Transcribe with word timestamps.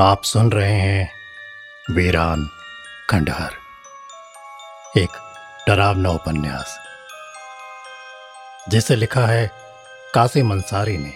आप 0.00 0.22
सुन 0.22 0.52
रहे 0.52 0.72
हैं 0.72 1.12
वीरान 1.90 2.48
खंडहर। 3.10 3.50
एक 4.98 5.08
डरावना 5.68 6.10
उपन्यास। 6.10 6.78
जिसे 8.68 8.96
लिखा 8.96 9.26
है 9.26 9.50
कासिम 10.14 10.50
अंसारी 10.50 10.98
ने 10.98 11.12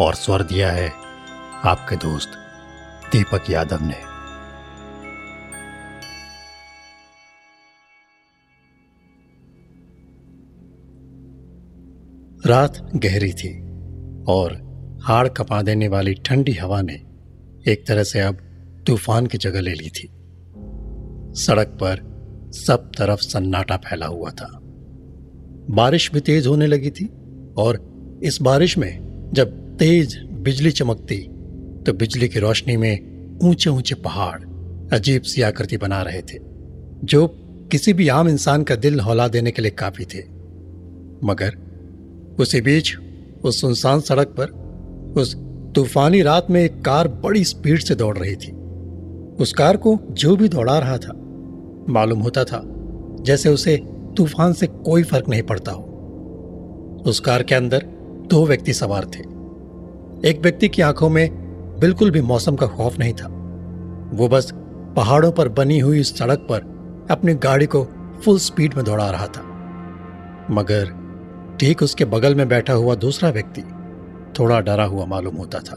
और 0.00 0.14
स्वर 0.14 0.42
दिया 0.42 0.72
है 0.72 0.92
आपके 1.64 1.96
दोस्त 1.96 2.32
दीपक 3.12 3.50
यादव 3.50 3.78
ने। 3.82 4.00
रात 12.48 12.78
गहरी 12.96 13.32
थी 13.32 13.60
और 14.24 14.68
हाड़ 15.04 15.28
कपा 15.28 15.62
देने 15.62 15.88
वाली 15.88 16.14
ठंडी 16.14 16.52
हवा 16.52 16.82
ने 16.82 17.07
एक 17.68 17.86
तरह 17.86 18.02
से 18.02 18.20
अब 18.20 18.38
तूफ़ान 18.86 19.26
की 19.26 19.38
जगह 19.38 19.60
ले 19.60 19.72
ली 19.72 19.88
थी। 19.88 20.08
सड़क 21.36 21.76
पर 21.82 22.06
सब 22.54 22.90
तरफ़ 22.98 23.20
सन्नाटा 23.20 23.76
फैला 23.76 24.06
हुआ 24.06 24.30
था। 24.30 24.48
बारिश 25.70 26.10
भी 26.12 26.20
तेज 26.20 26.46
होने 26.46 26.66
लगी 26.66 26.90
थी 26.90 27.04
और 27.58 27.80
इस 28.22 28.38
बारिश 28.42 28.78
में 28.78 29.30
जब 29.34 29.76
तेज 29.76 30.16
बिजली 30.42 30.70
चमकती 30.70 31.18
तो 31.86 31.92
बिजली 31.92 32.28
की 32.28 32.38
रोशनी 32.38 32.76
में 32.76 33.38
ऊँचे 33.44 33.70
ऊँचे 33.70 33.94
पहाड़ 33.94 34.40
अजीब 34.92 35.22
सी 35.22 35.42
आकृति 35.42 35.76
बना 35.76 36.02
रहे 36.02 36.22
थे, 36.22 36.38
जो 37.04 37.26
किसी 37.72 37.92
भी 37.92 38.08
आम 38.08 38.28
इंसान 38.28 38.62
का 38.62 38.76
दिल 38.76 39.00
हौला 39.00 39.28
देने 39.28 39.50
के 39.50 39.62
लिए 39.62 39.70
काफ़ी 39.70 40.04
थे। 40.04 40.22
मगर 41.24 41.56
उसी 42.40 42.60
बीच 42.60 42.96
उस 43.44 43.60
सुनसान 43.60 44.00
सड़क 44.00 44.34
पर 44.40 44.50
उस 45.20 45.34
तूफानी 45.78 46.22
रात 46.22 46.46
में 46.50 46.64
एक 46.64 46.84
कार 46.84 47.08
बड़ी 47.08 47.44
स्पीड 47.44 47.78
से 47.78 47.94
दौड़ 47.94 48.18
रही 48.18 48.36
थी। 48.36 48.52
उस 49.42 49.52
कार 49.52 49.76
को 49.76 49.98
जो 50.10 50.36
भी 50.36 50.48
दौड़ा 50.48 50.78
रहा 50.78 50.96
था, 50.98 51.12
मालूम 51.88 52.20
होता 52.20 52.44
था, 52.44 52.62
जैसे 53.20 53.48
उसे 53.48 53.76
तूफ़ान 54.16 54.52
से 54.52 54.66
कोई 54.66 55.02
फ़र्क 55.02 55.28
नहीं 55.28 55.42
पड़ता 55.42 55.72
हो। 55.72 55.82
उस 57.06 57.20
कार 57.20 57.42
के 57.42 57.54
अंदर 57.54 57.78
दो 58.30 58.46
व्यक्ति 58.46 58.72
सवार 58.72 59.04
थे। 59.04 59.20
एक 60.28 60.40
व्यक्ति 60.42 60.68
की 60.68 60.82
आँखों 60.82 61.08
में 61.08 61.30
बिल्कुल 61.80 62.10
भी 62.10 62.20
मौसम 62.20 62.56
का 62.56 62.66
खौफ 62.66 62.98
नहीं 62.98 63.12
था। 63.12 63.28
वो 64.12 64.28
बस 64.28 64.52
पहाड़ों 64.96 65.32
पर 65.32 65.48
बनी 65.48 65.78
हुई 65.78 66.02
सड़क 66.02 66.38
पर 66.38 66.60
अपनी 67.10 67.34
गाड़ी 67.34 67.66
को 67.66 67.84
फुल 68.24 68.38
स्पीड 68.38 68.74
में 68.74 68.84
दौड़ा 68.84 69.10
रहा 69.10 69.26
था। 69.26 69.42
मगर 70.50 70.94
ठीक 71.60 71.82
उसके 71.82 72.04
बगल 72.04 72.34
में 72.34 72.48
बैठा 72.48 72.72
हुआ 72.72 72.94
दूसरा 72.94 73.30
व्यक्ति 73.30 73.62
थोड़ा 74.38 74.60
डरा 74.60 74.84
हुआ 74.84 75.04
मालूम 75.04 75.36
होता 75.36 75.58
था। 75.58 75.74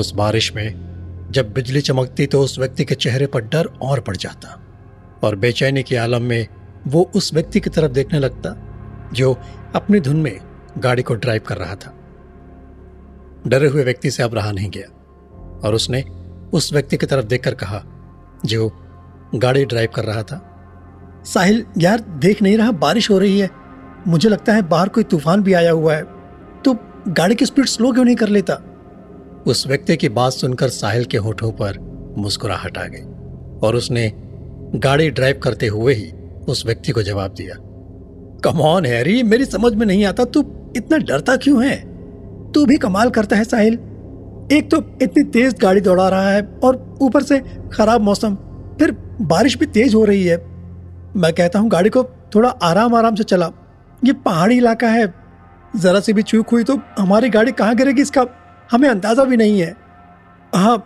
उस 0.00 0.14
बारिश 0.14 0.54
में 0.56 1.28
जब 1.30 1.52
बिजली 1.52 1.80
चमकती 1.80 2.26
तो 2.26 2.40
उस 2.40 2.58
व्यक्ति 2.58 2.84
के 2.84 2.94
चेहरे 2.94 3.26
पर 3.26 3.40
डर 3.40 3.66
और 3.82 4.00
बढ़ 4.00 4.16
जाता 4.16 4.60
और 5.24 5.36
बेचैनी 5.36 5.82
के 5.82 5.96
आलम 5.96 6.22
में 6.22 6.46
वो 6.86 7.10
उस 7.16 7.34
व्यक्ति 7.34 7.60
की 7.60 7.70
तरफ़ 7.70 7.92
देखने 7.92 8.18
लगता 8.18 8.56
जो 9.12 9.36
अपनी 9.74 10.00
धुन 10.00 10.16
में 10.16 10.38
गाड़ी 10.78 11.02
को 11.02 11.14
ड्राइव 11.14 11.42
कर 11.48 11.56
रहा 11.56 11.74
था। 11.74 11.94
डरे 13.46 13.68
हुए 13.68 13.84
व्यक्ति 13.84 14.10
से 14.10 14.22
अब 14.22 14.34
रहा 14.34 14.52
नहीं 14.52 14.70
गया 14.70 14.88
और 15.64 15.74
उसने 15.74 16.02
उस 16.52 16.72
व्यक्ति 16.72 16.96
की 16.96 17.06
तरफ़ 17.06 17.26
देखकर 17.26 17.54
कहा, 17.54 17.82
जो 18.44 18.72
गाड़ी 19.34 19.64
ड्राइव 19.64 19.88
कर 19.94 20.04
रहा 20.04 20.22
था। 20.22 20.40
साहिल, 21.24 21.64
यार 21.78 22.00
देख 22.00 22.42
नहीं 22.42 22.58
रहा, 22.58 22.70
बारिश 22.70 23.10
हो 23.10 23.18
रही 23.18 23.38
है। 23.38 23.50
मुझे 24.06 24.28
लगता 24.28 24.52
है 24.52 24.62
बाहर 24.62 24.88
कोई 24.88 25.04
तूफ़ान 25.04 25.42
भी 25.42 25.52
आया 25.52 25.70
हुआ 25.70 25.94
है। 25.94 26.15
गाड़ी 27.08 27.34
की 27.34 27.46
स्पीड 27.46 27.66
स्लो 27.66 27.92
क्यों 27.92 28.04
नहीं 28.04 28.16
कर 28.16 28.28
लेता? 28.28 28.54
उस 29.46 29.66
व्यक्ति 29.66 29.96
की 29.96 30.08
बात 30.08 30.32
सुनकर 30.32 30.68
साहिल 30.68 31.04
के 31.04 31.16
होठों 31.16 31.50
पर 31.52 31.78
मुस्कुराहट 32.18 32.78
आ 32.78 32.84
गई 32.84 33.02
और 33.60 33.76
उसने 33.76 34.12
गाड़ी 34.76 35.10
ड्राइव 35.10 35.40
करते 35.42 35.66
हुए 35.66 35.94
ही 35.94 36.10
उस 36.48 36.64
व्यक्ति 36.66 36.92
को 36.92 37.02
जवाब 37.02 37.34
दिया। 37.34 37.54
कमॉन 38.44 38.86
हैरी 38.86 39.22
मेरी 39.22 39.44
समझ 39.44 39.72
में 39.72 39.86
नहीं 39.86 40.04
आता, 40.04 40.24
तू 40.24 40.40
इतना 40.76 40.98
डरता 40.98 41.36
क्यों 41.36 41.64
है? 41.64 41.76
तू 42.52 42.64
भी 42.66 42.76
कमाल 42.76 43.10
करता 43.10 43.36
है, 43.36 43.44
साहिल। 43.44 43.74
एक 44.52 44.70
तो 44.70 44.82
इतनी 45.02 45.22
तेज 45.24 45.54
गाड़ी 45.58 45.80
दौड़ा 45.80 46.08
रहा 46.08 46.30
है 46.30 46.42
और 46.64 46.98
ऊपर 47.02 47.22
से 47.22 47.38
खराब 47.72 48.00
मौसम, 48.00 48.34
फिर 48.78 48.96
बारिश 49.20 49.58
भी 49.58 49.66
तेज 49.66 49.94
हो 49.94 50.04
रही 50.04 50.24
है। 50.24 50.36
मैं 51.16 51.32
कहता 51.32 51.58
हूँ, 51.58 51.70
गाड़ी 51.70 51.90
को 51.90 52.02
थोड़ा 52.34 52.48
आराम 52.48 52.94
आराम 52.94 53.14
से 53.14 53.24
चला। 53.24 53.50
ये 54.04 54.12
पहाड़ी 54.12 54.56
इलाका 54.56 54.88
है 54.88 55.25
जरा 55.76 56.00
सी 56.00 56.12
भी 56.12 56.22
चूक 56.22 56.50
हुई 56.50 56.64
तो 56.64 56.78
हमारी 56.98 57.28
गाड़ी 57.30 57.52
कहाँ 57.52 57.74
गिरेगी 57.76 58.02
इसका? 58.02 58.26
हमें 58.70 58.88
अंदाज़ा 58.88 59.24
भी 59.24 59.36
नहीं 59.36 59.60
है। 59.60 59.74
हाँ 60.52 60.76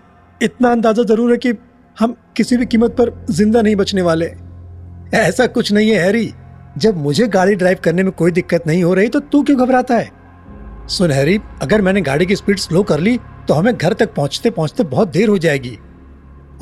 इतना 0.41 0.71
अंदाज़ा 0.73 1.03
ज़रूर 1.05 1.31
है 1.31 1.37
कि 1.37 1.53
हम 1.97 2.15
किसी 2.37 2.57
भी 2.57 2.67
कीमत 2.67 2.91
पर 2.91 3.13
ज़िंदा 3.31 3.63
नहीं 3.63 3.77
बचने 3.77 4.03
वाले। 4.03 4.31
ऐसा 5.17 5.47
कुछ 5.49 5.73
नहीं 5.73 5.91
है, 5.91 5.99
हैरी। 5.99 6.33
जब 6.79 6.97
मुझे 6.97 7.27
गाड़ी 7.29 7.55
ड्राइव 7.55 7.79
करने 7.85 8.03
में 8.03 8.13
कोई 8.13 8.31
दिक्कत 8.33 8.67
नहीं 8.67 8.83
हो 8.83 8.95
रही 8.95 9.09
तो 9.09 9.21
तू 9.23 9.43
क्यों 9.43 9.59
घबराता 9.59 9.97
है? 9.97 10.11
सुन, 10.89 11.11
हैरी, 11.11 11.39
अगर 11.63 11.83
मैंने 11.83 12.01
गाड़ी 12.01 12.27
की 12.27 12.37
स्पीड 12.37 12.59
स्लो 12.59 12.83
कर 12.83 13.01
ली 13.01 13.19
तो 13.49 13.55
हमें 13.55 13.77
घर 13.77 13.93
तक 13.93 14.15
पहुँचते 14.15 14.51
पहुँचते 14.51 14.85
बहुत 14.85 15.09
देर 15.09 15.29
हो 15.29 15.39
जाएगी। 15.39 15.79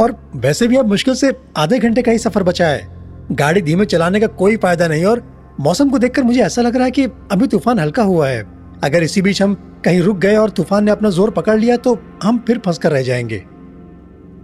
और 0.00 0.16
वैसे 0.36 0.68
भी 0.68 0.76
अब 0.76 0.88
मुश्किल 0.88 1.14
से 1.14 1.32
आधे 1.56 1.78
घंटे 1.78 2.02
का 2.02 2.12
ही 2.12 2.18
सफ़र 2.18 2.42
बचा 2.42 2.68
है। 2.68 2.86
गाड़ी 3.32 3.62
धीमे 3.62 3.84
चलाने 3.86 4.20
का 4.20 4.26
कोई 4.36 4.56
फ़ायदा 4.56 4.88
नहीं 4.88 5.04
और 5.04 5.22
मौसम 5.58 5.88
को 5.90 5.98
देखकर 5.98 6.22
मुझे 6.22 6.40
ऐसा 6.42 6.62
लग 6.62 6.76
रहा 6.76 6.84
है 6.84 6.90
कि 6.90 7.04
अभी 7.32 7.46
तूफ़ान 7.46 7.78
हल्का 7.78 8.02
हुआ 8.02 8.28
है। 8.28 8.44
अगर 8.84 9.02
इसी 9.02 9.22
बीच 9.22 9.40
हम 9.42 9.54
कहीं 9.84 10.00
रुक 10.00 10.18
गए 10.18 10.36
और 10.36 10.50
तूफ़ान 10.50 10.84
ने 10.84 10.90
अपना 10.90 11.10
ज़ोर 11.10 11.30
पकड़ 11.30 11.58
लिया 11.60 11.76
तो 11.76 11.98
हम 12.22 12.38
फिर 12.46 12.58
फंस 12.58 12.78
कर 12.78 12.92
रह 12.92 13.02
जाएँगे। 13.02 13.38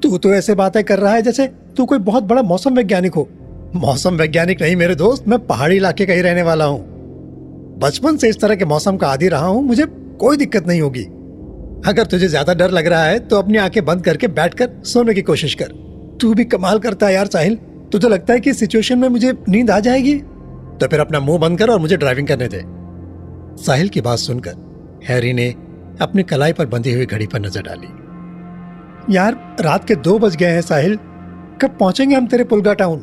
तू 0.02 0.18
तो 0.18 0.32
ऐसे 0.34 0.54
बातें 0.54 0.82
कर 0.84 0.98
रहा 0.98 1.12
है 1.14 1.22
जैसे 1.22 1.46
तू 1.76 1.84
कोई 1.86 1.98
बहुत 2.00 2.24
बड़ा 2.24 2.42
मौसम 2.42 2.74
वैज्ञानिक 2.74 3.14
हो। 3.14 3.28
मौसम 3.76 4.16
वैज्ञानिक 4.16 4.62
नहीं 4.62 4.76
मेरे 4.76 4.94
दोस्त, 4.94 5.28
मैं 5.28 5.38
पहाड़ी 5.46 5.76
इलाके 5.76 6.06
का 6.06 6.12
ही 6.12 6.20
रहने 6.20 6.42
वाला 6.42 6.64
हूँ। 6.64 6.80
बचपन 7.78 8.16
से 8.16 8.28
इस 8.28 8.40
तरह 8.40 8.54
के 8.54 8.64
मौसम 8.64 8.96
का 8.96 9.08
आदि 9.08 9.28
रहा 9.28 9.46
हूँ, 9.46 9.62
मुझे 9.62 9.86
कोई 10.20 10.36
दिक्कत 10.36 10.66
नहीं 10.66 10.80
होगी। 10.80 11.04
अगर 11.84 12.06
तुझे 12.06 12.28
ज़्यादा 12.28 12.54
डर 12.54 12.70
लग 12.70 12.86
रहा 12.86 13.04
है 13.04 13.18
तो 13.20 13.36
अपनी 13.36 13.58
आँखें 13.58 13.84
बंद 13.84 14.04
करके 14.04 14.28
बैठकर 14.28 14.70
सोने 14.84 15.14
की 15.14 15.22
कोशिश 15.22 15.54
कर। 15.54 15.72
तू 16.20 16.34
भी 16.34 16.44
कमाल 16.46 16.78
करता 16.78 17.06
है 17.06 17.14
यार 17.14 17.26
साहिल। 17.26 17.58
तुझे 17.92 18.08
लगता 18.08 18.32
है 18.32 18.40
कि 18.40 18.52
सिचुएशन 18.54 18.98
में 18.98 19.08
मुझे 19.08 19.32
नींद 19.48 19.70
आ 19.70 19.78
जाएगी? 19.80 20.14
तो 20.80 20.86
फिर 20.86 21.00
अपना 21.00 21.20
मुँह 21.20 21.38
बंद 21.38 21.58
कर 21.58 21.70
और 21.70 21.78
मुझे 21.80 21.96
ड्राइविंग 21.96 22.28
करने 22.28 22.48
दे। 22.48 22.62
साहिल 23.64 23.88
की 23.88 24.00
बात 24.00 24.18
सुनकर 24.18 25.02
हैरी 25.04 25.32
ने 25.32 25.48
अपनी 26.00 26.22
कलाई 26.22 26.52
पर 26.52 26.66
बंधी 26.66 26.92
हुई 26.92 27.06
घड़ी 27.06 27.26
पर 27.26 27.40
नज़र 27.40 27.62
डाली। 27.62 27.88
यार, 29.10 29.34
रात 29.60 29.84
के 29.84 29.94
दो 29.96 30.18
बज 30.18 30.36
गए 30.36 30.50
हैं 30.50 30.60
साहिल। 30.62 30.96
कब 31.62 31.76
पहुँचेंगे 31.80 32.14
हम 32.16 32.26
तेरे 32.26 32.44
पुलगा 32.44 32.74
टाउन? 32.74 32.98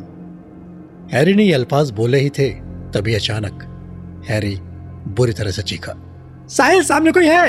हैरी 1.14 1.34
ने 1.34 1.44
ये 1.44 1.54
अल्फाज 1.54 1.92
बोले 1.92 2.20
ही 2.20 2.30
थे, 2.30 2.50
तभी 2.94 3.14
अचानक 3.16 3.64
हैरी 4.30 4.56
बुरी 5.10 5.34
तरह 5.34 5.52
से 5.52 5.62
चीखा। 5.62 5.94
साहिल, 6.50 6.84
सामने 6.84 7.12
कोई 7.12 7.28
है? 7.28 7.48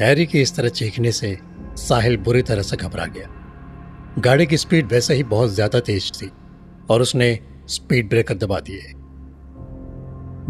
हैरी 0.00 0.26
की 0.26 0.40
इस 0.40 0.54
तरह 0.56 0.68
चीखने 0.70 1.12
से 1.12 1.38
साहिल 1.78 2.16
बुरी 2.16 2.42
तरह 2.42 2.62
से 2.62 2.76
घबरा 2.76 3.04
गया। 3.06 3.28
गाड़ी 4.18 4.46
की 4.46 4.56
स्पीड 4.56 4.86
वैसे 4.86 5.14
ही 5.14 5.22
बहुत 5.24 5.50
ज़्यादा 5.50 5.80
तेज 5.80 6.10
थी 6.12 6.30
और 6.90 7.02
उसने 7.02 7.28
स्पीड 7.70 8.08
ब्रेकर 8.08 8.34
दबा 8.34 8.60
दिए। 8.60 8.92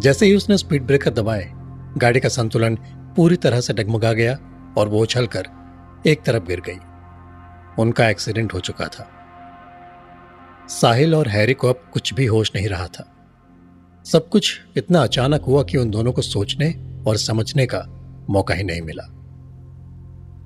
जैसे 0.01 0.27
ही 0.27 0.37
उसने 0.37 0.59
स्पीड 0.59 0.83
ब्रेकर 0.83 1.11
दबाए, 1.11 1.51
गाड़ी 1.99 2.21
का 2.21 2.29
संतुलन 2.29 2.77
पूरी 3.17 3.37
तरह 3.37 3.61
से 3.61 3.73
डगमगा 3.73 4.13
गया 4.13 4.39
और 4.79 4.89
वो 4.89 5.03
उछलकर 5.03 5.47
एक 6.07 6.23
तरफ़ 6.23 6.45
गिर 6.45 6.61
गई। 6.61 6.79
उनका 7.83 8.09
एक्सीडेंट 8.09 8.55
हो 8.55 8.61
चुका 8.61 8.87
था। 8.87 9.09
साहिल 10.69 11.15
और 11.15 11.29
हैरी 11.29 11.55
को 11.55 11.69
अब 11.69 11.91
कुछ 11.93 12.15
भी 12.15 12.27
होश 12.27 12.53
नहीं 12.55 12.69
रहा 12.69 12.87
था। 12.87 13.17
सब 14.05 14.29
कुछ 14.29 14.61
इतना 14.77 15.03
अचानक 15.03 15.43
हुआ 15.43 15.63
कि 15.63 15.79
उन 15.79 15.91
दोनों 15.91 16.13
को 16.13 16.23
सोचने 16.23 16.95
और 17.07 17.17
समझने 17.17 17.67
का 17.67 17.85
मौका 18.31 18.55
ही 18.55 18.65
नहीं 18.65 18.83
मिला। 18.83 19.05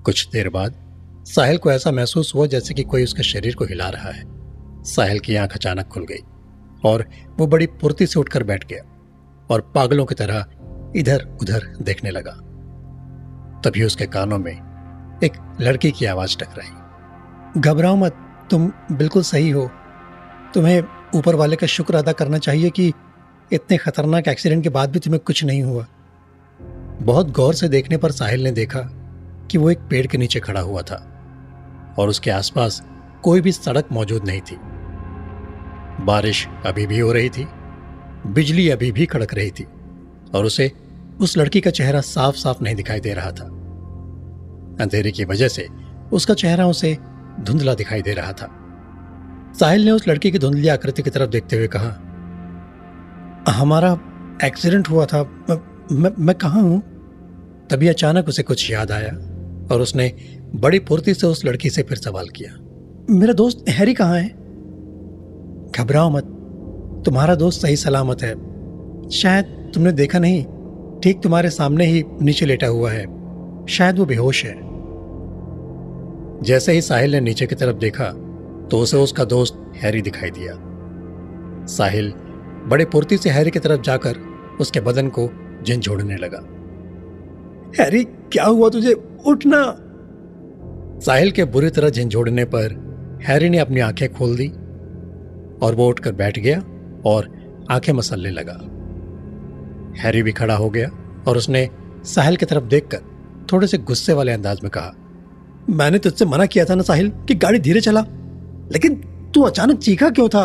कुछ 0.05 0.29
देर 0.29 0.49
बाद 0.49 0.75
साहिल 1.27 1.59
को 1.59 1.73
ऐसा 1.73 1.91
महसूस 1.91 2.35
हुआ 2.35 2.47
जैसे 2.47 2.75
कि 2.75 2.83
कोई 2.83 3.05
उसके 3.05 3.23
शरीर 3.23 3.55
को 3.55 3.65
हिला 3.65 3.89
रहा 3.89 4.11
है। 4.11 4.25
साहिल 4.85 5.19
की 5.19 5.37
आँख 5.37 5.55
अचानक 5.55 5.87
खुल 5.87 6.05
गई। 6.05 6.34
और 6.85 7.07
वो 7.39 7.47
बड़ी 7.47 7.67
फुर्ती 7.67 8.07
से 8.07 8.21
उठकर 8.21 8.43
बैठ 8.43 8.67
गया 8.67 8.83
और 9.51 9.73
पागलों 9.75 10.05
की 10.05 10.15
तरह 10.15 10.47
इधर 10.97 11.39
उधर 11.43 11.77
देखने 11.83 12.11
लगा। 12.11 12.33
तभी 13.61 13.85
उसके 13.85 14.07
कानों 14.07 14.39
में 14.39 14.75
एक 15.25 15.33
लड़की 15.61 15.91
की 15.91 16.07
आवाज़ 16.07 16.37
टकराई। 16.39 17.61
घबराओ 17.61 17.97
मत, 17.97 18.17
तुम 18.51 18.73
बिल्कुल 18.93 19.23
सही 19.23 19.51
हो। 19.51 19.71
तुम्हें 20.55 20.83
ऊपर 21.15 21.35
वाले 21.35 21.57
का 21.57 21.67
शुक्र 21.67 21.95
अदा 21.95 22.13
करना 22.13 22.39
चाहिए 22.39 22.71
कि 22.71 22.93
इतने 23.53 23.77
खतरनाक 23.77 24.29
एक्सीडेंट 24.29 24.63
के 24.63 24.69
बाद 24.69 24.91
भी 24.91 24.99
तुम्हें 24.99 25.21
कुछ 25.27 25.45
नहीं 25.45 25.63
हुआ। 25.63 25.87
बहुत 27.03 27.31
गौर 27.31 27.55
से 27.55 27.69
देखने 27.69 27.97
पर 27.97 28.11
साहिल 28.11 28.45
ने 28.45 28.51
देखा 28.51 28.81
कि 29.51 29.59
वो 29.59 29.71
एक 29.71 29.79
पेड़ 29.79 30.07
के 30.07 30.19
नीचे 30.19 30.41
खड़ा 30.41 30.61
हुआ 30.61 30.83
था 30.83 31.11
और 31.99 32.09
उसके 32.09 32.31
आसपास 32.31 32.83
कोई 33.23 33.41
भी 33.41 33.53
सड़क 33.53 33.89
मौजूद 33.93 34.27
नहीं 34.27 34.41
थी। 34.41 34.57
बारिश 36.01 36.49
अभी 36.67 36.87
भी 36.87 36.99
हो 36.99 37.13
रही 37.13 37.29
थी 37.29 37.47
बिजली 38.27 38.71
अभी 38.71 38.93
भी 38.93 39.07
कड़क 39.07 39.35
रही 39.35 39.51
थी 39.51 39.67
और 40.35 40.45
उसे 40.45 40.73
उस 41.21 41.39
लड़की 41.39 41.61
का 41.61 41.71
चेहरा 41.71 42.01
साफ़ 42.01 42.37
साफ़ 42.37 42.63
नहीं 42.63 42.75
दिखाई 42.75 43.01
दे 43.01 43.15
रहा 43.15 43.31
था। 43.31 43.45
अंधेरे 44.81 45.11
की 45.11 45.25
वजह 45.25 45.49
से 45.49 45.67
उसका 46.13 46.35
चेहरा 46.35 46.67
उसे 46.67 46.99
धुंधला 47.41 47.75
दिखाई 47.75 48.03
दे 48.03 48.13
रहा 48.13 48.33
था। 48.33 48.61
साहिल 49.61 49.85
ने 49.85 49.91
उस 49.91 50.09
लड़की 50.09 50.31
की 50.31 50.39
धुंधली 50.39 50.69
आकृति 50.69 51.03
की 51.03 51.11
तरफ़ 51.11 51.31
देखते 51.31 51.57
हुए 51.57 51.69
कहा 51.77 52.01
हमारा 53.53 53.93
एक्सीडेंट 54.45 54.91
हुआ 54.91 55.07
था 55.07 55.23
मैं 55.93 56.11
मैं, 56.19 56.35
कहाँ 56.35 56.63
हूँ? 56.63 56.81
तभी 57.71 57.89
अचानक 57.89 58.29
उसे 58.29 58.43
कुछ 58.43 58.71
याद 58.71 58.93
आया 58.93 59.11
और 59.75 59.81
उसने 59.81 60.09
बड़ी 60.55 60.79
फुर्ती 60.79 61.15
से 61.15 61.27
उस 61.27 61.45
लड़की 61.45 61.71
से 61.71 61.83
फिर 61.83 61.99
सवाल 61.99 62.29
किया 62.29 62.57
मेरा 63.11 63.33
दोस्त 63.33 63.65
हैरी 63.69 63.95
कहाँ 63.95 64.19
है? 64.19 64.44
घबराओ 65.79 66.11
मत। 66.11 66.25
तुम्हारा 67.05 67.35
दोस्त 67.35 67.63
सही 67.63 67.77
सलामत 67.77 68.23
है। 68.23 68.35
शायद 69.11 69.45
तुमने 69.75 69.93
देखा 69.93 70.19
नहीं, 70.19 70.45
ठीक 71.01 71.23
तुम्हारे 71.23 71.51
सामने 71.51 71.87
ही 71.87 72.05
नीचे 72.23 72.47
लेटा 72.47 72.67
हुआ 72.67 72.91
है। 72.91 73.05
शायद 73.67 73.99
वो 73.99 74.05
बेहोश 74.05 74.45
है। 74.45 74.55
जैसे 76.43 76.73
ही 76.73 76.81
साहिल 76.81 77.13
ने 77.13 77.21
नीचे 77.21 77.47
की 77.47 77.55
तरफ़ 77.55 77.77
देखा 77.77 78.05
तो 78.71 78.79
उसे 78.79 78.97
उसका 78.97 79.25
दोस्त 79.25 79.73
हैरी 79.77 80.03
दिखाई 80.03 80.31
दिया। 80.31 80.55
साहिल 81.67 82.13
बड़े 82.67 82.85
फुर्ती 82.85 83.17
से 83.17 83.31
हैरी 83.31 83.51
की 83.51 83.59
तरफ़ 83.59 83.81
जाकर 83.81 84.17
उसके 84.61 84.81
बदन 84.81 85.09
को 85.09 85.31
झंझोड़ने 85.69 86.17
लगा। 86.17 86.41
हैरी, 87.83 88.05
क्या 88.05 88.45
हुआ 88.45 88.69
तुझे? 88.69 88.93
उठना। 89.27 89.77
साहिल 91.01 91.31
के 91.31 91.45
बुरी 91.45 91.71
तरह 91.71 91.89
झंझोड़ने 91.89 92.45
पर 92.45 92.85
हैरी 93.23 93.49
ने 93.49 93.59
अपनी 93.59 93.81
आँखें 93.81 94.15
खोल 94.15 94.37
दी। 94.37 94.53
और 95.65 95.75
वो 95.75 95.89
उठकर 95.89 96.13
बैठ 96.13 96.39
गया 96.39 96.59
और 97.07 97.33
आँखें 97.71 97.93
मसलने 97.93 98.31
लगा। 98.31 98.59
हैरी 100.01 100.23
भी 100.23 100.33
खड़ा 100.33 100.57
हो 100.57 100.71
गया 100.71 100.89
और 101.29 101.37
उसने 101.37 101.69
साहिल 102.05 102.37
की 102.37 102.47
तरफ़ 102.47 102.65
देखकर 102.65 102.99
थोड़े 103.53 103.67
से 103.67 103.79
गुस्से 103.79 104.13
वाले 104.13 104.33
अंदाज 104.33 104.59
में 104.63 104.71
कहा, 104.71 104.93
मैंने 105.71 105.99
तुझसे 105.99 106.25
मना 106.25 106.47
किया 106.47 106.65
था 106.65 106.75
ना 106.75 106.83
साहिल 106.83 107.09
कि 107.29 107.35
गाड़ी 107.35 107.59
धीरे 107.59 107.81
चला, 107.81 108.01
लेकिन 108.73 108.95
तू 109.35 109.43
अचानक 109.43 109.79
चीखा 109.79 110.11
क्यों 110.11 110.29
था? 110.29 110.45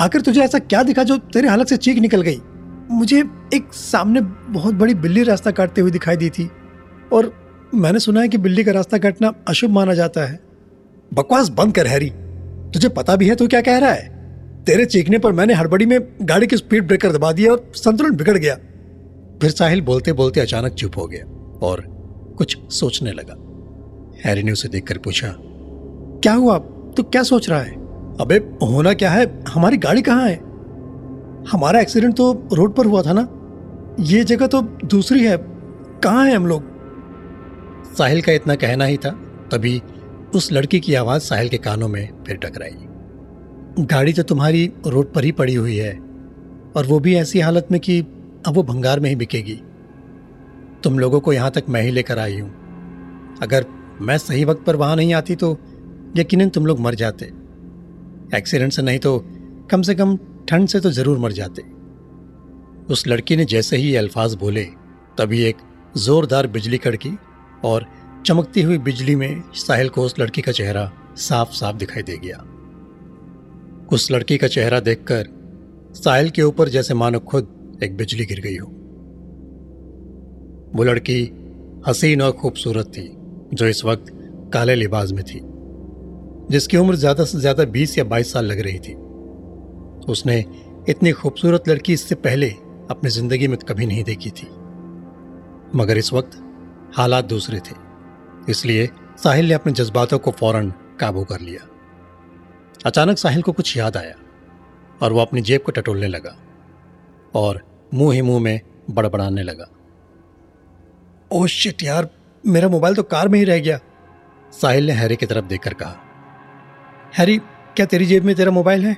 आखिर 0.00 0.20
तुझे 0.20 0.40
ऐसा 0.40 0.58
क्या 0.58 0.82
दिखा 0.82 1.02
जो 1.02 1.16
तेरे 1.16 1.48
हालत 1.48 1.66
से 1.66 1.76
चीख 1.76 1.98
निकल 1.98 2.22
गई? 2.22 2.36
मुझे 2.90 3.24
एक 3.54 3.72
सामने 3.72 4.20
बहुत 4.50 4.74
बड़ी 4.74 4.94
बिल्ली 4.94 5.22
रास्ता 5.22 5.50
काटते 5.50 5.80
हुए 5.80 5.90
दिखाई 5.90 6.16
दी 6.16 6.30
थी 6.30 6.50
और 7.12 7.32
मैंने 7.74 7.98
सुना 7.98 8.20
है 8.20 8.28
कि 8.28 8.38
बिल्ली 8.38 8.64
का 8.64 8.72
रास्ता 8.72 8.98
काटना 8.98 9.32
अशुभ 9.48 9.70
माना 9.70 9.94
जाता 9.94 10.24
है। 10.26 10.40
बकवास 11.14 11.48
बंद 11.48 11.74
कर, 11.74 11.86
हैरी। 11.86 12.10
तुझे 12.70 12.88
पता 12.88 13.16
भी 13.16 13.28
है 13.28 13.34
तू 13.34 13.48
क्या 13.48 13.60
कह 13.60 13.78
रहा 13.78 13.92
है? 13.92 14.13
तेरे 14.66 14.84
चीखने 14.84 15.18
पर 15.18 15.32
मैंने 15.32 15.54
हड़बड़ी 15.54 15.86
में 15.86 15.98
गाड़ी 16.22 16.46
की 16.46 16.56
स्पीड 16.56 16.86
ब्रेकर 16.86 17.12
दबा 17.12 17.32
दिया 17.32 17.52
और 17.52 17.72
संतुलन 17.74 18.16
बिगड़ 18.16 18.36
गया। 18.38 18.54
फिर 19.42 19.50
साहिल 19.50 19.80
बोलते 19.80 20.12
बोलते 20.12 20.40
अचानक 20.40 20.72
चुप 20.72 20.96
हो 20.96 21.06
गया 21.06 21.24
और 21.62 21.82
कुछ 22.38 22.56
सोचने 22.72 23.12
लगा। 23.12 23.34
हैरी 24.24 24.42
ने 24.42 24.52
उसे 24.52 24.68
देखकर 24.68 24.98
पूछा, 24.98 25.34
क्या 25.38 26.32
हुआ? 26.32 26.58
तू 26.96 27.02
क्या 27.02 27.22
सोच 27.22 27.48
रहा 27.50 27.60
है? 27.60 27.72
अबे, 28.20 28.36
होना 28.62 28.92
क्या 28.92 29.10
है? 29.10 29.44
हमारी 29.48 29.76
गाड़ी 29.76 30.02
कहाँ 30.02 30.28
है? 30.28 30.36
हमारा 31.50 31.80
एक्सीडेंट 31.80 32.16
तो 32.16 32.48
रोड 32.52 32.74
पर 32.74 32.86
हुआ 32.86 33.02
था 33.02 33.12
ना। 33.12 33.28
ये 34.00 34.24
जगह 34.24 34.46
तो 34.46 34.60
दूसरी 34.84 35.24
है। 35.24 35.36
कहाँ 36.04 36.26
है 36.26 36.34
हम 36.36 36.46
लोग? 36.46 36.62
साहिल 37.94 38.22
का 38.22 38.32
इतना 38.32 38.54
कहना 38.54 38.84
ही 38.84 38.96
था, 38.96 39.10
तभी 39.52 39.80
उस 40.34 40.52
लड़की 40.52 40.80
की 40.80 40.94
आवाज़ 40.94 41.22
साहिल 41.22 41.48
के 41.48 41.58
कानों 41.58 41.88
में 41.88 42.08
फिर 42.26 42.36
टकराई। 42.36 42.76
गाड़ी 43.80 44.12
तो 44.12 44.22
तुम्हारी 44.22 44.70
रोड 44.86 45.12
पर 45.12 45.24
ही 45.24 45.30
पड़ी 45.32 45.54
हुई 45.54 45.76
है, 45.76 45.92
और 46.76 46.86
वो 46.86 46.98
भी 47.00 47.14
ऐसी 47.16 47.40
हालत 47.40 47.68
में 47.72 47.80
कि 47.80 48.00
अब 48.46 48.54
वो 48.54 48.62
भंगार 48.62 49.00
में 49.00 49.08
ही 49.10 49.16
बिकेगी। 49.16 49.60
तुम 50.84 50.98
लोगों 50.98 51.20
को 51.20 51.32
यहाँ 51.32 51.50
तक 51.50 51.64
मैं 51.68 51.82
ही 51.82 51.90
लेकर 51.90 52.18
आई 52.18 52.38
हूँ। 52.38 53.38
अगर 53.42 53.66
मैं 54.00 54.18
सही 54.18 54.44
वक्त 54.44 54.64
पर 54.66 54.76
वहाँ 54.76 54.96
नहीं 54.96 55.14
आती 55.14 55.34
तो 55.36 55.56
यकीनन 56.16 56.48
तुम 56.48 56.66
लोग 56.66 56.80
मर 56.80 56.94
जाते। 56.94 57.30
एक्सीडेंट 58.34 58.72
से 58.72 58.82
नहीं 58.82 58.98
तो 58.98 59.18
कम 59.70 59.82
से 59.82 59.94
कम 59.94 60.16
ठंड 60.48 60.68
से 60.68 60.80
तो 60.80 60.90
ज़रूर 60.92 61.18
मर 61.18 61.32
जाते। 61.32 61.62
उस 62.88 63.06
लड़की 63.08 63.36
ने 63.36 63.44
जैसे 63.46 63.76
ही 63.76 63.90
ये 63.90 63.96
अल्फाज 63.96 64.34
बोले, 64.34 64.64
तभी 65.18 65.42
एक 65.42 65.56
जोरदार 65.96 66.46
बिजली 66.48 66.78
कड़की 66.78 67.16
और 67.64 67.86
चमकती 68.26 68.62
हुई 68.62 68.78
बिजली 68.80 69.14
में 69.16 69.42
साहिल 69.56 69.88
को 69.88 70.02
उस 70.02 70.18
लड़की 70.20 70.42
का 70.42 70.52
चेहरा 70.52 70.90
साफ़ 71.18 71.52
साफ़ 71.52 71.76
दिखाई 71.76 72.02
दे 72.02 72.16
गया। 72.18 72.44
उस 73.92 74.10
लड़की 74.10 74.36
का 74.38 74.48
चेहरा 74.48 74.80
देखकर 74.80 75.28
साहिल 75.94 76.30
के 76.30 76.42
ऊपर 76.42 76.68
जैसे 76.68 76.94
मानो 76.94 77.18
खुद 77.22 77.78
एक 77.82 77.96
बिजली 77.96 78.24
गिर 78.24 78.40
गई 78.40 78.56
हो। 78.56 78.66
वो 80.74 80.84
लड़की 80.84 81.20
हसीन 81.86 82.22
और 82.22 82.32
खूबसूरत 82.32 82.86
थी, 82.88 83.08
जो 83.54 83.66
इस 83.66 83.84
वक्त 83.84 84.06
काले 84.52 84.74
लिबास 84.74 85.12
में 85.12 85.22
थी, 85.24 85.40
जिसकी 86.50 86.76
उम्र 86.76 86.94
ज़्यादा 86.96 87.24
से 87.24 87.38
ज़्यादा 87.40 87.64
बीस 87.66 87.96
या 87.98 88.04
बाईस 88.04 88.32
साल 88.32 88.46
लग 88.46 88.60
रही 88.60 88.78
थी। 88.78 88.94
उसने 90.08 90.38
इतनी 90.88 91.12
खूबसूरत 91.12 91.68
लड़की 91.68 91.92
इससे 91.92 92.14
पहले 92.16 92.48
अपनी 92.90 93.10
ज़िंदगी 93.10 93.48
में 93.48 93.56
कभी 93.58 93.86
नहीं 93.86 94.04
देखी 94.04 94.30
थी, 94.30 94.46
मगर 95.74 95.98
इस 95.98 96.12
वक्त 96.12 96.40
हालात 96.96 97.24
दूसरे 97.26 97.58
थे, 97.60 97.76
इसलिए 98.50 98.88
साहिल 99.18 99.48
ने 99.48 99.54
अपने 99.54 99.72
जज्बातों 99.74 100.18
को 100.18 100.30
फ़ौरन 100.32 100.72
काबू 101.00 101.24
कर 101.24 101.40
लिया। 101.40 101.68
अचानक 102.84 103.18
साहिल 103.18 103.42
को 103.42 103.52
कुछ 103.52 103.76
याद 103.76 103.96
आया 103.96 104.14
और 105.02 105.12
वो 105.12 105.20
अपनी 105.20 105.40
जेब 105.40 105.62
को 105.62 105.72
टटोलने 105.72 106.06
लगा 106.06 106.36
और 107.34 107.60
मुँह 107.94 108.14
ही 108.14 108.22
मुँह 108.22 108.40
में 108.40 108.60
बड़बड़ाने 108.90 109.42
लगा। 109.42 109.66
ओह 111.32 111.46
शिट 111.46 111.82
यार 111.82 112.08
मेरा 112.44 112.68
मोबाइल 112.68 112.94
तो 112.94 113.02
कार 113.02 113.28
में 113.28 113.38
ही 113.38 113.44
रह 113.44 113.58
गया। 113.58 113.78
साहिल 114.52 114.86
ने 114.86 114.92
हैरी 114.92 115.16
की 115.16 115.26
तरफ़ 115.26 115.44
देखकर 115.44 115.74
कहा 115.74 115.96
हैरी 117.18 117.38
क्या 117.76 117.86
तेरी 117.86 118.06
जेब 118.06 118.24
में 118.24 118.34
तेरा 118.34 118.50
मोबाइल 118.50 118.84
है? 118.84 118.96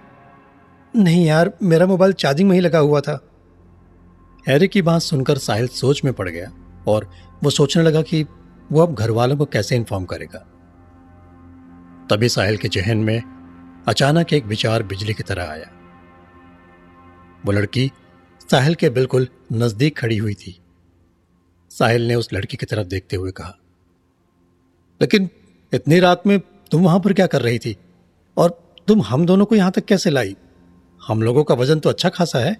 नहीं 0.94 1.24
यार 1.26 1.52
मेरा 1.62 1.86
मोबाइल 1.86 2.12
चार्जिंग 2.12 2.48
में 2.48 2.54
ही 2.56 2.60
लगा 2.60 2.78
हुआ 2.78 3.00
था। 3.00 3.18
हैरी 4.48 4.68
की 4.68 4.82
बात 4.82 5.02
सुनकर 5.02 5.38
साहिल 5.38 5.68
सोच 5.68 6.04
में 6.04 6.12
पड़ 6.14 6.28
गया 6.28 6.50
और 6.88 7.10
वो 7.44 7.50
सोचने 7.50 7.82
लगा 7.82 8.02
कि 8.02 8.24
वो 8.72 8.82
अब 8.82 8.94
घर 8.94 9.10
वालों 9.10 9.36
को 9.36 9.44
कैसे 9.44 9.76
इन्फॉर्म 9.76 10.04
करेगा। 10.04 10.38
तभी 12.10 12.28
साहिल 12.28 12.56
के 12.56 12.68
जहन 12.68 12.98
में 12.98 13.35
अचानक 13.86 14.32
एक 14.32 14.44
विचार 14.46 14.82
बिजली 14.82 15.14
की 15.14 15.22
तरह 15.22 15.44
आया। 15.44 15.70
वो 17.46 17.52
लड़की 17.52 17.90
साहिल 18.40 18.74
के 18.74 18.88
बिल्कुल 18.90 19.26
नज़दीक 19.54 19.98
खड़ी 19.98 20.16
हुई 20.16 20.34
थी। 20.36 20.58
साहिल 21.70 22.06
ने 22.08 22.14
उस 22.14 22.32
लड़की 22.32 22.56
की 22.56 22.66
तरफ़ 22.66 22.86
देखते 22.88 23.16
हुए 23.16 23.30
कहा, 23.30 23.54
लेकिन 25.00 25.28
इतनी 25.72 26.00
रात 26.00 26.26
में 26.26 26.38
तुम 26.70 26.82
वहाँ 26.84 27.00
पर 27.00 27.12
क्या 27.12 27.26
कर 27.26 27.42
रही 27.42 27.58
थी? 27.58 27.76
और 28.36 28.50
तुम 28.88 29.02
हम 29.02 29.26
दोनों 29.26 29.44
को 29.44 29.54
यहाँ 29.54 29.70
तक 29.70 29.84
कैसे 29.84 30.10
लाई? 30.10 30.36
हम 31.00 31.22
लोगों 31.22 31.44
का 31.44 31.54
वज़न 31.54 31.80
तो 31.80 31.88
अच्छा 31.90 32.08
खासा 32.10 32.38
है। 32.38 32.56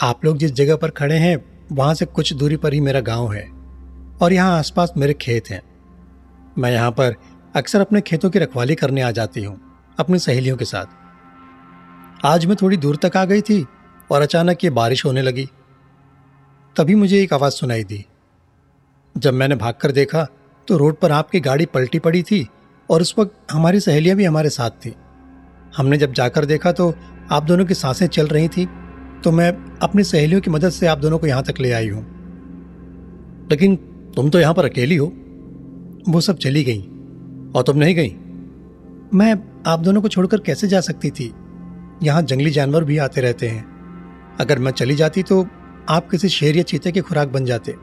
आप 0.00 0.24
लोग 0.24 0.38
जिस 0.38 0.52
जगह 0.54 0.76
पर 0.76 0.90
खड़े 0.92 1.16
हैं, 1.16 1.36
वहाँ 1.72 1.94
से 1.94 2.06
कुछ 2.06 2.32
दूरी 2.34 2.56
पर 2.56 2.72
ही 2.72 2.80
मेरा 2.80 3.00
गाँव 3.02 3.32
है, 3.32 3.46
और 4.22 4.32
यहाँ 4.32 4.58
आसपास 4.58 4.92
मेरे 4.96 5.14
खेत 5.14 5.50
हैं। 5.50 5.62
मैं 6.58 6.72
यहाँ 6.72 6.90
पर 6.90 7.14
अक्सर 7.54 7.80
अपने 7.80 8.00
खेतों 8.00 8.30
की 8.30 8.38
रखवाली 8.38 8.74
करने 8.74 9.02
आ 9.02 9.10
जाती 9.12 9.44
हूँ। 9.44 9.60
अपनी 9.98 10.18
सहेलियों 10.18 10.56
के 10.56 10.64
साथ। 10.64 10.86
आज 12.24 12.46
मैं 12.46 12.56
थोड़ी 12.62 12.76
दूर 12.76 12.96
तक 12.96 13.16
आ 13.16 13.24
गई 13.24 13.40
थी 13.40 13.66
और 14.10 14.22
अचानक 14.22 14.64
ये 14.64 14.70
बारिश 14.70 15.04
होने 15.04 15.22
लगी। 15.22 15.46
तभी 16.76 16.94
मुझे 16.94 17.22
एक 17.22 17.32
आवाज़ 17.32 17.52
सुनाई 17.52 17.84
दी। 17.84 18.04
जब 19.14 19.34
मैंने 19.34 19.56
भागकर 19.56 19.90
देखा 19.90 20.26
तो 20.68 20.76
रोड 20.76 20.96
पर 20.96 21.12
आपकी 21.12 21.40
गाड़ी 21.40 21.66
पलटी 21.66 21.98
पड़ी 21.98 22.22
थी 22.22 22.46
और 22.88 23.00
उस 23.00 23.14
वक्त 23.18 23.52
हमारी 23.52 23.80
सहेलियाँ 23.80 24.16
भी 24.16 24.24
हमारे 24.24 24.50
साथ 24.50 24.70
थी। 24.84 24.94
हमने 25.76 25.98
जब 25.98 26.12
जाकर 26.12 26.44
देखा 26.44 26.72
तो 26.72 26.92
आप 27.30 27.42
दोनों 27.42 27.64
की 27.64 27.74
साँसें 27.74 28.06
चल 28.06 28.26
रही 28.26 28.48
थी 28.48 28.66
तो 29.24 29.30
मैं 29.32 29.50
अपनी 29.78 30.04
सहेलियों 30.04 30.40
की 30.40 30.50
मदद 30.50 30.70
से 30.70 30.86
आप 30.86 30.98
दोनों 30.98 31.18
को 31.18 31.26
यहाँ 31.26 31.42
तक 31.42 31.60
ले 31.60 31.72
आई 31.72 31.88
हूँ। 31.88 32.02
लेकिन 33.50 33.76
तुम 34.16 34.30
तो 34.30 34.40
यहाँ 34.40 34.54
पर 34.54 34.64
अकेली 34.64 34.96
हो। 34.96 35.06
वो 36.08 36.20
सब 36.20 36.38
चली 36.38 36.64
गई 36.64 36.82
और 37.52 37.62
तुम 37.62 37.76
नहीं 37.76 37.94
गई। 37.94 38.16
मैं 39.14 39.34
आप 39.66 39.80
दोनों 39.80 40.02
को 40.02 40.08
छोड़कर 40.08 40.40
कैसे 40.40 40.68
जा 40.68 40.80
सकती 40.80 41.10
थी? 41.10 41.32
यहाँ 42.02 42.22
जंगली 42.22 42.50
जानवर 42.50 42.84
भी 42.84 42.98
आते 42.98 43.20
रहते 43.20 43.48
हैं। 43.48 43.64
अगर 44.40 44.58
मैं 44.58 44.72
चली 44.72 44.94
जाती 44.94 45.22
तो 45.22 45.46
आप 45.88 46.10
किसी 46.10 46.28
शेर 46.28 46.56
या 46.56 46.62
चीते 46.62 46.92
की 46.92 47.00
खुराक 47.00 47.28
बन 47.28 47.44
जाते। 47.44 47.74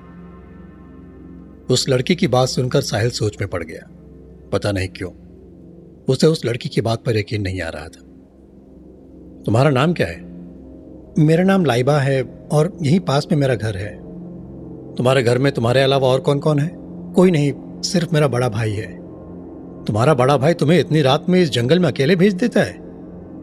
उस 1.73 1.89
लड़की 1.89 2.15
की 2.15 2.27
बात 2.27 2.47
सुनकर 2.47 2.81
साहिल 2.81 3.09
सोच 3.09 3.37
में 3.41 3.49
पड़ 3.49 3.63
गया। 3.63 3.89
पता 4.53 4.71
नहीं 4.71 4.87
क्यों, 4.87 5.11
उसे 6.09 6.27
उस 6.27 6.45
लड़की 6.45 6.69
की 6.69 6.81
बात 6.81 7.03
पर 7.05 7.17
यकीन 7.17 7.41
नहीं 7.41 7.61
आ 7.61 7.69
रहा 7.69 7.83
था। 7.83 8.05
तुम्हारा 9.45 9.69
नाम 9.69 9.93
क्या 9.93 10.07
है? 10.07 10.21
मेरा 11.19 11.43
नाम 11.43 11.65
लाइबा 11.65 11.99
है 11.99 12.47
और 12.51 12.77
यहीं 12.81 12.99
पास 12.99 13.27
में 13.31 13.39
मेरा 13.39 13.55
घर 13.55 13.77
है। 13.77 13.95
तुम्हारे 14.95 15.23
घर 15.23 15.37
में 15.37 15.51
तुम्हारे 15.51 15.81
अलावा 15.81 16.07
और 16.07 16.19
कौन 16.19 16.39
कौन 16.39 16.59
है? 16.59 16.71
कोई 17.15 17.31
नहीं, 17.31 17.53
सिर्फ़ 17.81 18.13
मेरा 18.13 18.27
बड़ा 18.27 18.49
भाई 18.49 18.71
है। 18.71 19.02
तुम्हारा 19.87 20.13
बड़ा 20.13 20.35
भाई 20.37 20.53
तुम्हें 20.53 20.79
इतनी 20.79 21.01
रात 21.01 21.25
में 21.29 21.39
इस 21.41 21.49
जंगल 21.51 21.79
में 21.79 21.87
अकेले 21.87 22.15
भेज 22.15 22.33
देता 22.33 22.59
है? 22.59 22.73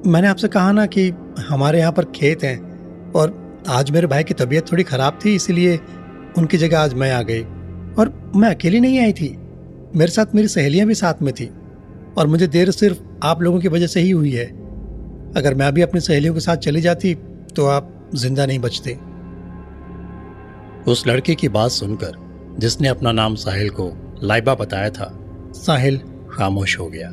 मैंने 0.07 0.29
आपसे 0.29 0.49
कहा 0.49 0.73
ना 0.73 0.87
कि 0.87 1.09
हमारे 1.49 1.79
यहाँ 1.79 1.93
पर 1.93 2.05
खेत 2.15 2.45
हैं 2.45 3.13
और 3.13 3.63
आज 3.69 3.91
मेरे 3.91 4.07
भाई 4.07 4.25
की 4.25 4.35
तबीयत 4.35 4.71
थोड़ी 4.73 4.83
खराब 4.83 5.19
थी, 5.25 5.35
इसीलिए 5.35 5.79
उनकी 6.39 6.57
जगह 6.57 6.79
आज 6.79 6.95
मैं 6.95 7.11
आ 7.13 7.21
गई। 7.23 7.43
और 7.93 8.13
मैं 8.37 8.49
अकेली 8.51 8.81
नहीं 8.81 8.99
आई 9.01 9.13
थी। 9.13 9.29
मेरे 9.97 10.11
साथ 10.11 10.35
मेरी 10.35 10.49
सहेलियाँ 10.49 10.87
भी 10.87 10.95
साथ 10.95 11.23
में 11.23 11.33
थी 11.35 11.51
और 12.19 12.27
मुझे 12.27 12.47
देर 12.47 12.71
सिर्फ़ 12.71 12.99
आप 13.23 13.43
लोगों 13.43 13.61
की 13.61 13.69
वजह 13.69 13.87
से 13.87 14.01
ही 14.01 14.11
हुई 14.11 14.33
है। 14.33 14.47
अगर 15.37 15.55
मैं 15.55 15.73
भी 15.75 15.83
अपनी 15.83 16.01
सहेलियों 16.01 16.35
के 16.35 16.41
साथ 16.41 16.57
चली 16.59 16.81
जाती 16.81 17.15
तो 17.57 17.67
आप 17.67 17.93
ज़िंदा 18.15 18.47
नहीं 18.47 18.59
बचते। 18.59 18.99
उस 20.91 21.07
लड़के 21.07 21.35
की 21.35 21.49
बात 21.51 21.71
सुनकर 21.71 22.13
जिसने 22.59 22.89
अपना 22.89 23.13
नाम 23.13 23.35
साहिल 23.37 23.71
को 23.71 23.93
लाइबा 24.23 24.55
बताया 24.55 24.91
था, 24.91 25.13
साहिल 25.55 26.01
खामोश 26.41 26.79
हो 26.79 26.87
गया 26.87 27.09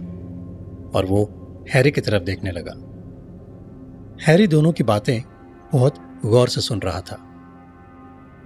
और 0.95 1.05
वो 1.05 1.29
हैरी 1.73 1.91
की 1.91 2.01
तरफ़ 2.01 2.23
देखने 2.23 2.51
लगा। 2.51 2.73
हैरी 4.27 4.47
दोनों 4.47 4.71
की 4.71 4.83
बातें 4.83 5.21
बहुत 5.73 5.95
गौर 6.25 6.47
से 6.47 6.61
सुन 6.61 6.79
रहा 6.79 7.01
था। 7.01 7.17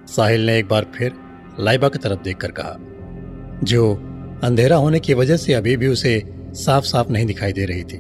साहिल 0.08 0.46
ने 0.46 0.58
एक 0.58 0.68
बार 0.68 0.86
फिर 0.96 1.14
लाइबा 1.60 1.90
की 1.90 2.00
तरफ़ 2.00 2.22
देखकर 2.22 2.52
कहा, 2.52 2.78
जो 3.64 3.96
अंधेरा 4.44 4.76
होने 4.76 5.00
की 5.00 5.14
वजह 5.14 5.38
से 5.38 5.54
अभी 5.54 5.78
भी 5.78 5.88
उसे 5.88 6.34
साफ़ 6.54 6.86
साफ़ 6.86 7.10
नहीं 7.10 7.26
दिखाई 7.26 7.54
दे 7.54 7.66
रही 7.66 7.84
थी। 7.84 7.98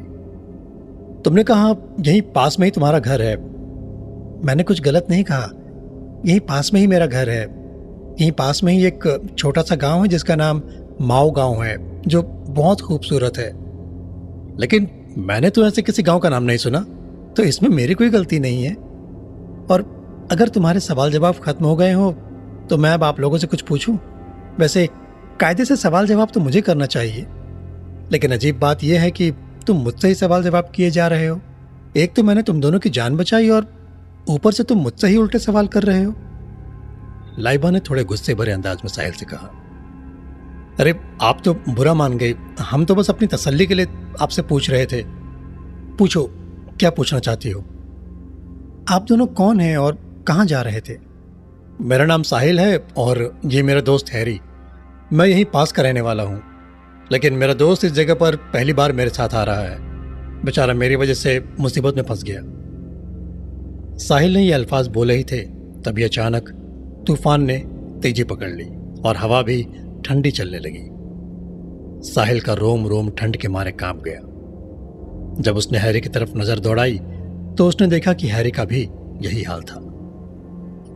तुमने 1.22 1.44
कहा, 1.44 1.76
यहीं 2.00 2.22
पास 2.22 2.60
में 2.60 2.68
ही 2.68 2.72
तुम्हारा 2.72 3.00
घर 3.00 3.22
है। 3.22 3.36
मैंने 4.46 4.64
कुछ 4.64 4.82
गलत 4.82 5.08
नहीं 5.10 5.24
कहा। 5.24 5.52
यहीं 6.26 6.40
पास 6.40 6.74
में 6.74 6.82
ही 6.82 6.88
मेरा 6.88 7.06
घर 7.06 7.30
है। 7.30 7.44
यहीं 8.22 8.32
पास 8.32 8.64
में 8.64 8.74
ही 8.74 8.86
एक 8.86 9.30
छोटा 9.38 9.62
सा 9.62 9.76
गाँव 9.76 10.02
है 10.02 10.08
जिसका 10.08 10.36
नाम 10.36 10.62
माओ 11.02 11.32
गाँव 11.32 11.64
है, 11.64 12.02
जो 12.02 12.41
बहुत 12.54 12.82
खूबसूरत 12.82 13.38
है। 13.38 13.50
लेकिन 14.60 14.88
मैंने 15.18 15.50
तो 15.50 15.66
ऐसे 15.66 15.82
किसी 15.82 16.04
गाँव 16.04 16.20
का 16.20 16.30
नाम 16.30 16.44
नहीं 16.44 16.58
सुना 16.58 16.80
तो 17.38 17.44
इसमें 17.44 17.70
मेरी 17.70 17.94
कोई 17.94 18.10
गलती 18.10 18.40
नहीं 18.40 18.64
है। 18.64 18.74
और 19.72 19.84
अगर 20.32 20.48
तुम्हारे 20.48 20.80
सवाल 20.80 21.12
जवाब 21.12 21.36
खत्म 21.36 21.66
हो 21.66 21.76
गए 21.76 21.92
हो 21.92 22.12
तो 22.70 22.78
मैं 22.78 22.92
अब 22.92 23.04
आप 23.04 23.20
लोगों 23.20 23.38
से 23.38 23.48
कुछ 23.48 23.62
पूछूँ। 23.62 23.98
वैसे, 24.60 24.88
कायदे 25.40 25.66
से 25.66 25.76
सवाल 25.76 26.08
जवाब 26.08 26.32
तो 26.34 26.40
मुझे 26.40 26.62
करना 26.62 26.86
चाहिए। 26.86 27.26
लेकिन 28.12 28.32
अजीब 28.32 28.60
बात 28.60 28.84
यह 28.84 29.02
है 29.02 29.12
कि 29.12 29.32
तुम 29.68 29.78
मुझसे 29.78 30.08
ही 30.08 30.16
सवाल 30.16 30.44
जवाब 30.44 30.72
किए 30.76 30.90
जा 30.90 31.08
रहे 31.08 31.28
हो। 31.28 31.40
एक 31.98 32.16
तो 32.16 32.24
मैंने 32.24 32.42
तुम 32.42 32.62
दोनों 32.62 32.80
की 32.80 32.90
जान 32.90 33.18
बचाई 33.18 33.50
और 33.50 33.68
ऊपर 34.30 34.52
से 34.52 34.64
तुम 34.64 34.78
मुझसे 34.78 35.08
ही 35.08 35.18
उल्टे 35.18 35.40
सवाल 35.40 35.68
कर 35.68 35.84
रहे 35.84 36.04
हो। 36.04 36.14
लाइबा 37.40 37.70
ने 37.72 37.80
थोड़े 37.80 38.04
गुस्से 38.04 38.36
भरे 38.36 38.52
अंदाज 38.52 38.78
में 38.78 38.90
साहिल 38.90 39.12
से 39.12 39.26
कहा 39.26 39.52
अरे, 40.80 41.00
आप 41.22 41.42
तो 41.46 41.54
बुरा 41.54 41.94
मान 41.94 42.18
गए। 42.18 42.36
हम 42.60 42.86
तो 42.86 42.96
बस 42.96 43.10
अपनी 43.10 43.28
तसल्ली 43.28 43.66
के 43.66 43.74
लिए 43.74 43.88
आपसे 44.22 44.42
पूछ 44.42 44.70
रहे 44.70 44.86
थे। 44.86 45.04
पूछो, 45.98 46.32
क्या 46.80 46.90
पूछना 46.90 47.20
चाहती 47.20 47.50
हो? 47.50 47.62
आप 48.90 49.06
दोनों 49.10 49.26
कौन 49.26 49.60
हैं 49.60 49.78
और 49.78 50.24
कहाँ 50.28 50.46
जा 50.46 50.62
रहे 50.62 50.80
थे? 50.80 50.98
मेरा 51.82 52.06
नाम 52.06 52.24
साहिल 52.24 52.60
है 52.60 52.88
और 52.98 53.40
ये 53.46 53.64
मेरा 53.64 53.82
दोस्त 53.82 54.10
हैरी। 54.10 54.40
मैं 55.14 55.26
यहीं 55.26 55.46
पास 55.46 55.72
का 55.72 55.84
रहने 55.84 56.02
वाला 56.02 56.24
हूँ। 56.24 56.42
लेकिन 57.12 57.34
मेरा 57.34 57.54
दोस्त 57.54 57.86
इस 57.86 57.92
जगह 57.92 58.14
पर 58.14 58.36
पहली 58.36 58.74
बार 58.74 58.92
मेरे 58.92 59.10
साथ 59.10 59.30
आ 59.30 59.44
रहा 59.44 59.62
है। 59.62 59.78
बेचारा 60.44 60.74
मेरी 60.74 60.96
वजह 60.96 61.14
से 61.14 61.44
मुसीबत 61.60 61.96
में 61.96 62.04
फंस 62.04 62.24
गया। 62.24 62.42
साहिल 63.98 64.34
ने 64.34 64.44
ये 64.44 64.52
अल्फाज 64.52 64.88
बोले 64.88 65.14
ही 65.14 65.24
थे, 65.24 65.42
तभी 65.86 66.04
अचानक 66.04 66.50
तूफ़ान 67.08 67.42
ने 67.42 67.58
तेज़ी 68.04 68.24
पकड़ 68.24 68.50
ली 68.50 69.00
और 69.06 69.18
हवा 69.18 69.42
भी 69.42 69.68
ठंडी 70.02 70.32
चलने 70.32 70.60
लगी। 70.60 70.88
साहिल 72.06 72.40
का 72.42 72.54
रोम 72.54 72.88
रोम 72.88 73.10
ठंड 73.12 73.38
के 73.38 73.48
मारे 73.48 73.72
काँप 73.74 74.02
गया। 74.04 74.20
जब 75.42 75.58
उसने 75.58 75.78
हैरी 75.78 76.02
की 76.02 76.10
तरफ़ 76.10 76.38
नज़र 76.38 76.60
दौड़ाई 76.60 77.00
तो 77.58 77.68
उसने 77.68 77.88
देखा 77.88 78.14
कि 78.14 78.28
हैरी 78.28 78.52
का 78.52 78.64
भी 78.66 78.82
यही 79.22 79.44
हाल 79.44 79.62
था। 79.62 79.80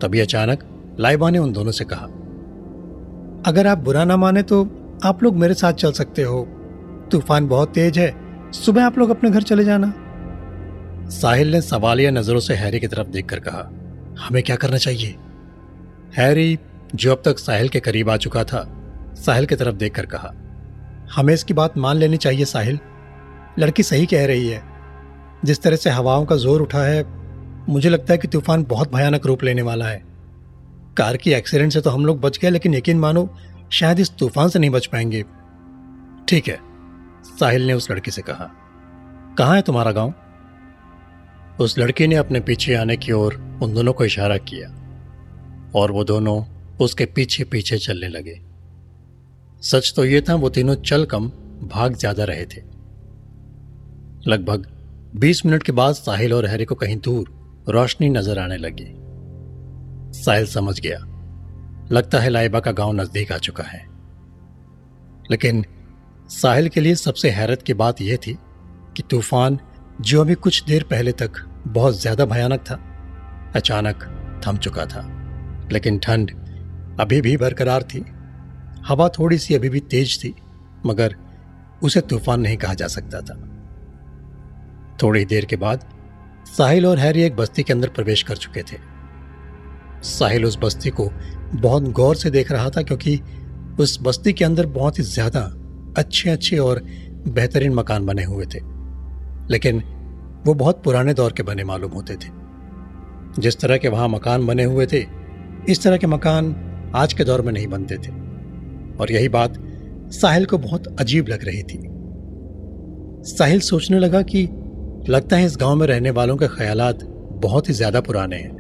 तभी 0.02 0.20
अचानक 0.20 0.64
लाइबा 1.00 1.30
ने 1.30 1.40
उन 1.40 1.52
दोनों 1.52 1.72
से 1.72 1.86
कहा, 1.86 2.06
अगर 3.46 3.68
आप 3.68 3.78
बुरा 3.78 4.04
ना 4.06 4.18
माने 4.18 4.42
तो 4.44 4.62
आप 5.04 5.24
लोग 5.24 5.36
मेरे 5.36 5.54
साथ 5.54 5.74
चल 5.76 5.92
सकते 5.92 6.22
हो। 6.22 6.42
तूफ़ान 7.12 7.48
बहुत 7.48 7.74
तेज 7.74 8.00
है, 8.00 8.14
सुबह 8.54 8.86
आप 8.86 8.98
लोग 8.98 9.10
अपने 9.10 9.30
घर 9.32 9.42
चले 9.44 9.64
जाना। 9.64 9.94
साहिल 11.12 11.52
ने 11.52 11.62
सवालिया 11.62 12.12
नज़रों 12.12 12.40
से 12.40 12.54
हैरी 12.54 12.80
की 12.80 12.88
तरफ़ 12.88 13.08
देखकर 13.08 13.40
कहा, 13.40 13.70
हमें 14.20 14.42
क्या 14.44 14.56
करना 14.56 14.78
चाहिए? 14.78 15.16
हैरी 16.18 16.58
जो 16.96 17.12
अब 17.12 17.22
तक 17.26 17.40
साहिल 17.40 17.70
के 17.70 17.80
करीब 17.80 18.10
आ 18.10 18.18
चुका 18.18 18.44
था 18.44 18.64
साहिल 19.16 19.46
की 19.46 19.56
तरफ़ 19.56 19.76
देखकर 19.76 20.06
कहा, 20.06 20.34
हमें 21.16 21.34
इसकी 21.34 21.54
बात 21.54 21.78
मान 21.78 21.98
लेनी 21.98 22.18
चाहिए 22.18 22.46
साहिल। 22.46 22.80
लड़की 23.60 23.84
सही 23.84 24.06
कह 24.06 24.26
रही 24.26 24.48
है। 24.48 24.62
जिस 25.46 25.62
तरह 25.62 25.76
से 25.76 25.90
हवाओं 25.90 26.26
का 26.26 26.36
ज़ोर 26.36 26.62
उठा 26.62 26.84
है, 26.84 27.04
मुझे 27.70 27.90
लगता 27.90 28.14
है 28.14 28.18
कि 28.18 28.28
तूफ़ान 28.28 28.64
बहुत 28.64 28.92
भयानक 28.94 29.26
रूप 29.26 29.44
लेने 29.44 29.62
वाला 29.62 29.86
है। 29.86 30.04
कार 30.98 31.18
की 31.18 31.34
एक्सीडेंट 31.34 31.72
से 31.72 31.82
तो 31.82 31.90
हम 31.90 32.06
लोग 32.06 32.20
बच 32.22 32.38
गए, 32.38 32.50
लेकिन 32.50 32.74
यकीन 32.74 33.00
मानो, 33.00 33.30
शायद 33.72 34.00
इस 34.00 34.12
तूफ़ान 34.12 34.50
से 34.50 34.60
नहीं 34.60 34.70
बच 34.70 34.86
पाएँगे। 34.86 35.24
ठीक 36.28 36.48
है, 36.48 36.60
साहिल 37.40 37.68
ने 37.68 37.74
उस 37.74 37.90
लड़की 37.92 38.12
से 38.12 38.22
कहा, 38.22 38.50
कहाँ 39.38 39.56
है 39.56 39.62
तुम्हारा 39.62 39.92
गाँव? 39.92 40.14
उस 41.60 41.78
लड़की 41.80 42.08
ने 42.08 42.16
अपने 42.16 42.40
पीछे 42.40 42.74
आने 42.76 42.98
की 42.98 43.12
ओर 43.12 43.34
उन 43.64 43.74
दोनों 43.74 43.94
को 43.94 44.06
इशारा 44.06 44.38
किया 44.40 44.70
और 45.76 45.92
वो 45.92 46.04
दोनों 46.04 46.42
उसके 46.80 47.06
पीछे 47.06 47.44
पीछे 47.44 47.78
चलने 47.78 48.08
लगे। 48.08 48.40
सच 49.66 49.94
तो 49.96 50.06
ये 50.06 50.22
था, 50.22 50.36
वो 50.36 50.50
तीनों 50.50 50.76
चल 50.76 51.06
कम, 51.06 51.28
भाग 51.64 51.96
ज़्यादा 51.96 52.24
रहे 52.24 52.46
थे। 52.46 52.62
लगभग 54.28 54.68
बीस 55.16 55.46
मिनट 55.46 55.64
के 55.64 55.72
बाद 55.72 55.96
साहिल 55.96 56.34
और 56.34 56.46
हैरी 56.46 56.66
को 56.66 56.76
कहीं 56.76 56.98
दूर 56.98 57.34
रोशनी 57.70 58.10
नज़र 58.10 58.40
आने 58.40 58.58
लगी। 58.58 58.86
साहिल 60.14 60.46
समझ 60.46 60.80
गया। 60.80 60.98
लगता 61.92 62.20
है 62.20 62.30
लाइबा 62.30 62.60
का 62.60 62.72
गाँव 62.72 62.94
नज़दीक 62.94 63.32
आ 63.32 63.38
चुका 63.38 63.64
है। 63.64 63.84
लेकिन 65.32 65.66
साहिल 66.30 66.70
के 66.70 66.82
लिए 66.82 66.96
सबसे 66.96 67.30
हैरत 67.30 67.62
की 67.62 67.74
बात 67.74 68.02
यह 68.02 68.18
थी 68.18 68.38
कि 68.98 69.04
तूफ़ान 69.10 69.60
जो 70.02 70.22
अभी 70.22 70.36
कुछ 70.36 70.64
देर 70.64 70.84
पहले 70.84 71.12
तक 71.12 71.32
बहुत 71.68 72.02
ज़्यादा 72.02 72.26
भयानक 72.26 72.60
था, 72.60 72.76
अचानक 73.56 74.04
थम 74.48 74.58
चुका 74.58 74.86
था। 74.86 75.02
लेकिन 75.72 76.00
ठंड 76.00 76.32
अभी 77.00 77.22
भी 77.22 77.38
बरकरार 77.38 77.84
थी। 77.84 78.06
हवा 78.86 79.08
थोड़ी 79.10 79.38
सी 79.38 79.56
अभी 79.56 79.70
भी 79.70 79.80
तेज 79.80 80.18
थी, 80.24 80.34
मगर 80.86 81.16
उसे 81.84 82.02
तूफ़ान 82.02 82.42
नहीं 82.42 82.58
कहा 82.58 82.74
जा 82.74 82.88
सकता 82.88 83.22
था। 83.22 83.36
थोड़ी 85.04 85.24
देर 85.26 85.46
के 85.46 85.56
बाद 85.56 85.86
साहिल 86.48 86.86
और 86.86 87.00
हैरी 87.00 87.22
एक 87.22 87.36
बस्ती 87.36 87.64
के 87.64 87.74
अंदर 87.74 87.90
प्रवेश 87.90 88.24
कर 88.24 88.38
चुके 88.38 88.62
थे। 88.62 88.78
साहिल 90.04 90.46
उस 90.46 90.58
बस्ती 90.58 90.90
को 90.90 91.10
बहुत 91.54 91.84
गौर 91.92 92.16
से 92.16 92.30
देख 92.30 92.52
रहा 92.52 92.70
था 92.70 92.82
क्योंकि 92.82 93.20
उस 93.80 93.98
बस्ती 94.02 94.34
के 94.34 94.46
अंदर 94.46 94.66
बहुत 94.66 95.00
ही 95.00 95.04
ज़्यादा 95.04 95.42
अच्छे 95.98 96.30
अच्छे 96.30 96.58
और 96.58 96.82
बेहतरीन 97.28 97.74
मकान 97.74 98.06
बने 98.06 98.24
हुए 98.24 98.46
थे। 98.46 98.60
लेकिन 99.50 99.84
वो 100.46 100.54
बहुत 100.54 100.84
पुराने 100.84 101.14
दौर 101.14 101.34
के 101.34 101.44
बने 101.44 101.64
मालूम 101.64 101.92
होते 101.92 102.16
थे। 102.16 102.30
जिस 103.42 103.60
तरह 103.60 103.78
के 103.78 103.88
वहाँ 103.88 104.08
मकान 104.08 104.46
बने 104.48 104.64
हुए 104.64 104.86
थे, 104.86 105.06
इस 105.70 105.84
तरह 105.84 105.98
के 105.98 106.08
मकान 106.08 106.56
आज 106.96 107.14
के 107.14 107.24
दौर 107.24 107.42
में 107.42 107.52
नहीं 107.54 107.68
बनते 107.68 107.98
थे। 107.98 108.25
और 109.00 109.12
यही 109.12 109.30
बात 109.30 109.54
साहिल 110.12 110.46
को 110.46 110.58
बहुत 110.58 110.96
अजीब 111.00 111.28
लग 111.28 111.46
रही 111.46 111.64
थी। 111.64 111.80
साहिल 113.28 113.60
सोचने 113.60 114.00
लगा 114.00 114.22
कि 114.22 114.44
लगता 115.10 115.38
है 115.38 115.46
इस 115.46 115.58
गाँव 115.58 115.76
में 115.76 115.88
रहने 115.88 116.12
वालों 116.12 116.38
के 116.38 116.48
ख्याल 116.48 116.94
बहुत 117.42 117.70
ही 117.70 117.74
ज़्यादा 117.74 118.02
पुराने 118.02 118.36
हैं। 118.36 118.52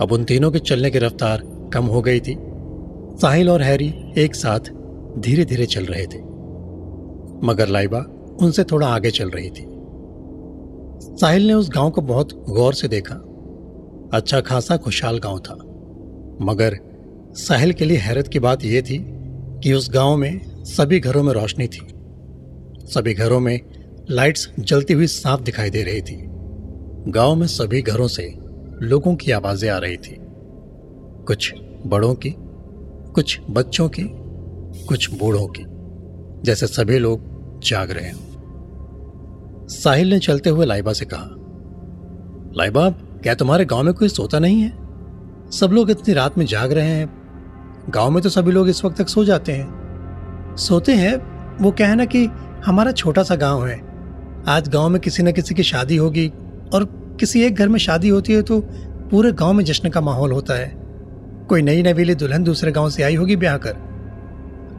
अब 0.00 0.12
उन 0.12 0.24
तीनों 0.24 0.50
के 0.50 0.58
चलने 0.58 0.90
की 0.90 0.98
रफ्तार 0.98 1.42
कम 1.74 1.84
हो 1.84 2.02
गई 2.02 2.20
थी। 2.20 2.36
साहिल 3.20 3.50
और 3.50 3.62
हैरी 3.62 3.94
एक 4.18 4.34
साथ 4.34 4.60
धीरे 5.18 5.44
धीरे 5.44 5.66
चल 5.66 5.84
रहे 5.84 6.06
थे। 6.06 6.18
मगर 7.46 7.68
लाइबा 7.68 7.98
उनसे 8.42 8.64
थोड़ा 8.64 8.86
आगे 8.86 9.10
चल 9.10 9.30
रही 9.30 9.50
थी। 9.50 9.66
साहिल 11.20 11.46
ने 11.46 11.54
उस 11.54 11.70
गाँव 11.70 11.90
को 11.90 12.00
बहुत 12.02 12.32
गौर 12.48 12.74
से 12.74 12.88
देखा। 12.88 13.14
अच्छा 14.14 14.40
खासा 14.40 14.76
खुशहाल 14.76 15.18
गाँव 15.18 15.38
था। 15.38 15.54
मगर 16.44 16.78
साहिल 17.36 17.72
के 17.72 17.84
लिए 17.84 17.98
हैरत 17.98 18.28
की 18.28 18.38
बात 18.38 18.64
यह 18.64 18.80
थी 18.80 19.06
कि 19.62 19.72
उस 19.72 19.90
गाँव 19.90 20.16
में 20.16 20.64
सभी 20.64 21.00
घरों 21.00 21.22
में 21.22 21.32
रोशनी 21.32 21.66
थी। 21.66 21.86
सभी 22.84 23.14
घरों 23.14 23.40
में 23.40 23.60
लाइट्स 24.10 24.50
जलती 24.60 24.94
हुई 24.94 25.06
साफ़ 25.06 25.42
दिखाई 25.42 25.70
दे 25.70 25.82
रही 25.82 26.00
थी। 26.00 26.16
गाँव 27.08 27.34
में 27.34 27.46
सभी 27.46 27.82
घरों 27.82 28.08
से 28.08 28.34
लोगों 28.82 29.14
की 29.16 29.30
आवाज़ें 29.30 29.70
आ 29.70 29.78
रही 29.78 29.96
थी। 29.96 30.16
कुछ 31.26 31.54
बड़ों 31.86 32.14
की, 32.14 32.34
कुछ 33.14 33.40
बच्चों 33.50 33.88
की, 33.88 34.02
कुछ 34.86 35.10
बूढ़ों 35.14 35.46
की, 35.46 35.64
जैसे 36.44 36.66
सभी 36.66 36.98
लोग 36.98 37.20
जाग 37.64 37.90
रहे 37.90 38.04
हैं। 38.04 39.66
साहिल 39.68 40.10
ने 40.10 40.18
चलते 40.18 40.50
हुए 40.50 40.66
लाइबा 40.66 40.92
से 40.92 41.04
कहा, 41.04 41.28
लाइबा, 42.58 42.90
क्या 42.90 43.34
तुम्हारे 43.34 43.64
गाँव 43.64 43.82
में 43.82 43.94
कोई 43.94 44.08
सोता 44.08 44.38
नहीं 44.38 44.60
है? 44.60 44.72
सब 45.50 45.70
लोग 45.72 45.90
इतनी 45.90 46.14
रात 46.14 46.38
में 46.38 46.46
जाग 46.46 46.72
रहे 46.72 46.88
हैं 46.88 47.15
गाँव 47.90 48.10
में 48.10 48.22
तो 48.22 48.28
सभी 48.28 48.52
लोग 48.52 48.68
इस 48.68 48.84
वक्त 48.84 48.98
तक 48.98 49.08
सो 49.08 49.24
जाते 49.24 49.52
हैं। 49.52 50.56
सोते 50.58 50.92
हैं, 50.92 51.16
वो 51.58 51.70
क्या 51.70 51.88
है 51.88 51.96
ना 51.96 52.04
कि 52.04 52.24
हमारा 52.66 52.92
छोटा 52.92 53.22
सा 53.22 53.34
गाँव 53.34 53.66
है। 53.66 53.80
आज 54.48 54.68
गाँव 54.68 54.88
में 54.88 55.00
किसी 55.00 55.22
न 55.22 55.32
किसी 55.32 55.54
की 55.54 55.62
शादी 55.62 55.96
होगी 55.96 56.26
और 56.74 56.84
किसी 57.20 57.42
एक 57.42 57.54
घर 57.54 57.68
में 57.68 57.78
शादी 57.78 58.08
होती 58.08 58.32
है 58.32 58.42
तो 58.42 58.60
पूरे 59.10 59.32
गाँव 59.32 59.52
में 59.52 59.64
जश्न 59.64 59.90
का 59.90 60.00
माहौल 60.00 60.32
होता 60.32 60.54
है। 60.54 60.72
कोई 61.48 61.62
नई 61.62 61.82
नवीली 61.82 62.14
दुल्हन 62.14 62.44
दूसरे 62.44 62.72
गाँव 62.72 62.90
से 62.90 63.02
आई 63.02 63.14
होगी 63.14 63.36
ब्याह 63.36 63.56
कर। 63.56 63.76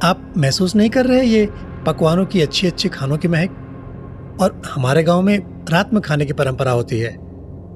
आप 0.04 0.34
महसूस 0.38 0.76
नहीं 0.76 0.90
कर 0.90 1.06
रहे 1.06 1.24
ये 1.24 1.48
पकवानों 1.86 2.26
की 2.26 2.42
अच्छी 2.42 2.68
अच्छी 2.68 2.90
खानों 2.90 3.18
की 3.18 3.28
महक? 3.28 3.64
और 4.42 4.62
हमारे 4.68 5.04
गाँव 5.04 5.22
में 5.22 5.66
रात 5.70 5.94
में 5.94 6.02
खाने 6.02 6.26
की 6.26 6.34
परंपरा 6.34 6.72
होती 6.72 7.00
है 7.00 7.16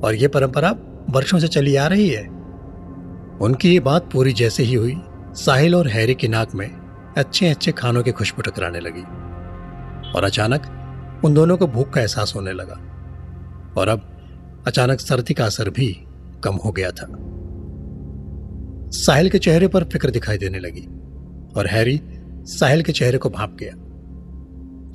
और 0.04 0.16
ये 0.16 0.28
परंपरा 0.28 0.76
वर्षों 1.10 1.40
से 1.40 1.48
चली 1.48 1.76
आ 1.76 1.88
रही 1.88 2.10
है। 2.10 2.28
उनकी 3.42 3.72
ये 3.74 3.80
बात 3.80 4.10
पूरी 4.14 4.34
जैसे 4.34 4.64
ही 4.64 4.74
हुई। 4.74 4.96
साहिल 5.36 5.76
और 5.76 5.88
हैरी 5.88 6.14
की 6.16 6.28
नाक 6.28 6.54
में 6.56 6.70
अच्छे 7.18 7.50
अच्छे 7.50 7.72
खानों 7.72 8.04
की 8.04 8.12
खुशबू 8.12 8.42
टकराने 8.42 8.80
लगी। 8.80 9.02
और 10.12 10.24
अचानक 10.24 11.22
उन 11.26 11.34
दोनों 11.34 11.58
को 11.58 11.68
भूख 11.68 11.90
का 11.90 12.02
एहसास 12.02 12.34
होने 12.36 12.54
लगा। 12.54 12.80
और 13.78 13.88
अब 13.88 14.64
अचानक 14.68 15.00
सर्दी 15.00 15.34
का 15.34 15.46
असर 15.46 15.70
भी 15.70 15.88
कम 16.44 16.56
हो 16.56 16.72
गया 16.72 16.92
था। 16.92 17.08
साहिल 18.92 19.30
के 19.30 19.40
चेहरे 19.40 19.68
पर 19.68 19.84
फ़िक्र 19.84 20.10
दिखाई 20.10 20.38
देने 20.38 20.60
लगी 20.60 20.86
और 21.58 21.68
हैरी 21.68 22.00
साहिल 22.48 22.82
के 22.84 22.92
चेहरे 22.92 23.18
को 23.18 23.30
भाप 23.30 23.58
गया। 23.60 23.74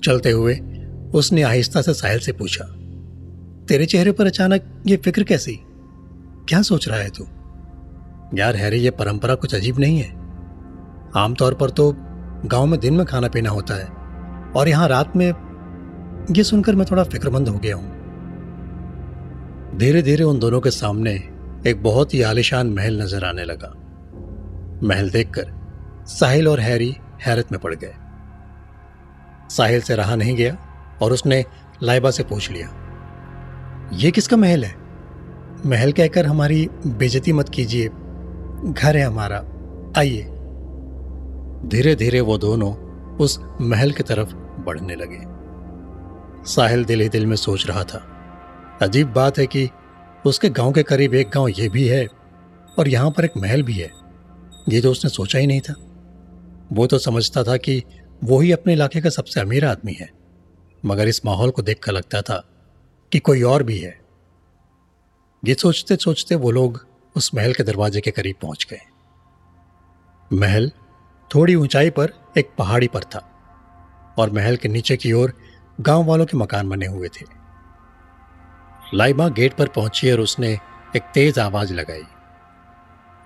चलते 0.05 0.31
हुए 0.31 0.59
उसने 1.14 1.43
आहिस्ता 1.43 1.83
से 1.83 1.95
साहिल 1.95 2.19
से 2.19 2.33
पूछा, 2.33 2.64
तेरे 3.69 3.87
चेहरे 3.87 4.12
पर 4.12 4.26
अचानक 4.26 4.83
ये 4.87 4.97
फ़िक्र 4.97 5.23
कैसी? 5.23 5.59
क्या 6.49 6.62
सोच 6.62 6.88
रहा 6.88 6.99
है 6.99 7.11
तू? 7.11 7.25
यार 8.35 8.57
हैरी, 8.57 8.78
ये 8.78 8.90
परंपरा 8.90 9.35
कुछ 9.35 9.55
अजीब 9.55 9.78
नहीं 9.78 9.99
है। 9.99 10.25
आमतौर 11.17 11.55
पर 11.55 11.71
तो 11.71 11.93
गाँव 12.47 12.67
में 12.67 12.79
दिन 12.81 12.95
में 12.95 13.05
खाना 13.07 13.29
पीना 13.29 13.51
होता 13.51 13.75
है। 13.75 13.87
और 14.53 14.69
यहाँ 14.69 14.89
रात 14.89 15.17
में 15.17 15.27
ये 16.31 16.43
सुनकर 16.45 16.75
मैं 16.75 16.87
थोड़ा 16.91 17.03
फिक्रमंद 17.05 17.49
हो 17.49 17.59
गया 17.59 17.77
हूँ। 17.77 17.95
धीरे 19.79 20.03
धीरे 20.03 20.25
उन 20.25 20.39
दोनों 20.39 20.61
के 20.61 20.71
सामने 20.71 21.13
एक 21.67 21.83
बहुत 21.83 22.15
ही 22.15 22.23
आलिशान 22.23 22.71
महल 22.71 23.03
नज़र 23.03 23.25
आने 23.25 23.45
लगा। 23.45 23.73
महल 24.83 25.11
देखकर 25.11 25.53
साहिल 26.09 26.49
और 26.49 26.61
हैरी 26.61 26.95
हैरत 27.27 27.53
में 27.53 27.61
पड़ 27.61 27.75
गए। 27.75 27.95
साहिल 29.51 29.81
से 29.81 29.97
रहा 29.97 30.17
नहीं 30.17 30.37
गया 30.37 30.57
और 31.03 31.13
उसने 31.13 31.45
लाइबा 31.83 32.11
से 32.11 32.23
पूछ 32.23 32.51
लिया, 32.51 32.69
ये 33.95 34.11
किसका 34.11 34.37
महल 34.37 34.65
है? 34.65 34.75
महल 35.67 35.93
कहकर, 35.93 36.27
हमारी 36.27 36.69
बेजती 36.87 37.33
मत 37.33 37.49
कीजिए, 37.49 37.89
घर 37.89 38.97
है 38.97 39.03
हमारा। 39.03 39.45
आइए। 39.99 40.23
धीरे 41.65 41.95
धीरे 41.95 42.21
वो 42.21 42.39
दोनों 42.39 42.75
उस 43.17 43.39
महल 43.61 43.93
की 43.93 44.03
तरफ़ 44.03 44.35
बढ़ने 44.65 44.95
लगे। 44.95 45.21
साहिल 46.45 46.85
दिल 46.85 47.01
ही 47.01 47.09
दिल 47.09 47.27
में 47.27 47.37
सोच 47.37 47.67
रहा 47.67 47.83
था। 47.85 47.99
अजीब 48.83 49.13
बात 49.13 49.39
है 49.39 49.47
कि 49.47 49.69
उसके 50.27 50.51
गाँव 50.51 50.73
के 50.73 50.83
करीब 50.83 51.15
एक 51.15 51.31
गाँव 51.31 51.49
ये 51.49 51.69
भी 51.69 51.87
है 51.89 52.07
और 52.79 52.89
यहाँ 52.89 53.11
पर 53.11 53.25
एक 53.25 53.37
महल 53.37 53.63
भी 53.63 53.73
है। 53.73 53.91
ये 54.69 54.81
तो 54.81 54.91
उसने 54.91 55.11
सोचा 55.11 55.39
ही 55.39 55.47
नहीं 55.47 55.61
था। 55.61 55.75
वो 56.73 56.87
तो 56.87 56.99
समझता 56.99 57.43
था 57.43 57.57
कि 57.57 57.83
वो 58.25 58.41
ही 58.41 58.53
अपने 58.53 58.73
इलाके 58.73 59.01
का 59.01 59.11
सबसे 59.11 59.41
अमीर 59.41 59.65
आदमी 59.65 59.93
है, 59.93 60.09
मगर 60.85 61.09
इस 61.09 61.25
माहौल 61.27 61.51
को 61.51 61.63
देखकर 61.63 61.93
लगता 61.93 62.23
था 62.23 62.43
कि 63.13 63.19
कोई 63.19 63.43
और 63.43 63.63
भी 63.63 63.79
है। 63.79 63.99
ये 65.43 65.55
सोचते 65.55 65.97
सोचते 65.97 66.35
वो 66.35 66.51
लोग 66.51 66.87
उस 67.17 67.35
महल 67.35 67.53
के 67.53 67.63
दरवाजे 67.63 68.01
के 68.01 68.11
करीब 68.11 68.37
पहुँच 68.43 68.67
गए। 68.71 68.81
महल 70.31 70.71
थोड़ी 71.30 71.54
ऊंचाई 71.54 71.90
पर 71.90 72.12
एक 72.38 72.50
पहाड़ी 72.59 72.87
पर 72.88 73.04
था 73.04 73.21
और 74.18 74.30
महल 74.30 74.56
के 74.56 74.68
नीचे 74.68 74.97
की 74.97 75.12
ओर 75.12 75.33
गाँव 75.78 76.04
वालों 76.04 76.26
के 76.26 76.37
मकान 76.37 76.68
बने 76.68 76.87
हुए 76.87 77.09
थे। 77.11 77.25
लाइबा 78.95 79.28
गेट 79.30 79.54
पर 79.54 79.68
पहुँची 79.68 80.11
और 80.11 80.21
उसने 80.21 80.52
एक 80.97 81.11
तेज 81.14 81.38
आवाज़ 81.38 81.73
लगाई। 81.75 82.02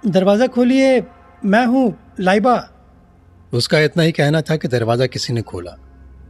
दरवाज़ा 0.03 0.47
खोलिए 0.47 1.01
मैं 1.45 1.65
हूँ 1.67 1.95
लाइबा। 2.21 2.57
उसका 3.53 3.79
इतना 3.81 4.03
ही 4.03 4.13
कहना 4.13 4.41
था 4.41 4.57
कि 4.57 4.69
दरवाज़ा 4.69 5.07
किसी 5.07 5.33
ने 5.33 5.43
खोला। 5.43 5.77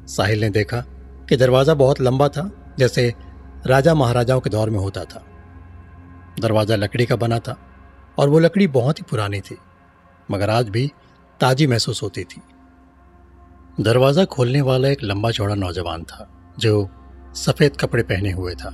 साहिल 0.09 0.41
ने 0.41 0.51
देखा 0.51 0.81
कि 1.29 1.37
दरवाज़ा 1.37 1.75
बहुत 1.75 2.01
लंबा 2.01 2.29
था 2.29 2.51
जैसे 2.79 3.13
राजा 3.67 3.95
महाराजाओं 3.95 4.41
के 4.41 4.51
दौर 4.51 4.71
में 4.71 4.79
होता 4.79 5.05
था। 5.05 5.25
दरवाज़ा 6.41 6.77
लकड़ी 6.77 7.07
का 7.07 7.17
बना 7.17 7.39
था 7.39 7.57
और 8.19 8.29
वो 8.29 8.39
लकड़ी 8.39 8.67
बहुत 8.69 8.99
ही 8.99 9.05
पुरानी 9.11 9.41
थी 9.41 9.57
मगर 10.29 10.51
आज 10.51 10.69
भी 10.69 10.91
ताजी 11.41 11.67
महसूस 11.67 12.03
होती 12.03 12.25
थी। 12.25 12.41
दरवाज़ा 13.81 14.25
खोलने 14.25 14.61
वाला 14.61 14.89
एक 14.89 15.03
लंबा 15.03 15.31
चौड़ा 15.31 15.55
नौजवान 15.55 16.03
था, 16.03 16.29
जो 16.59 16.89
सफ़ेद 17.35 17.77
कपड़े 17.77 18.03
पहने 18.03 18.31
हुए 18.31 18.55
था। 18.55 18.69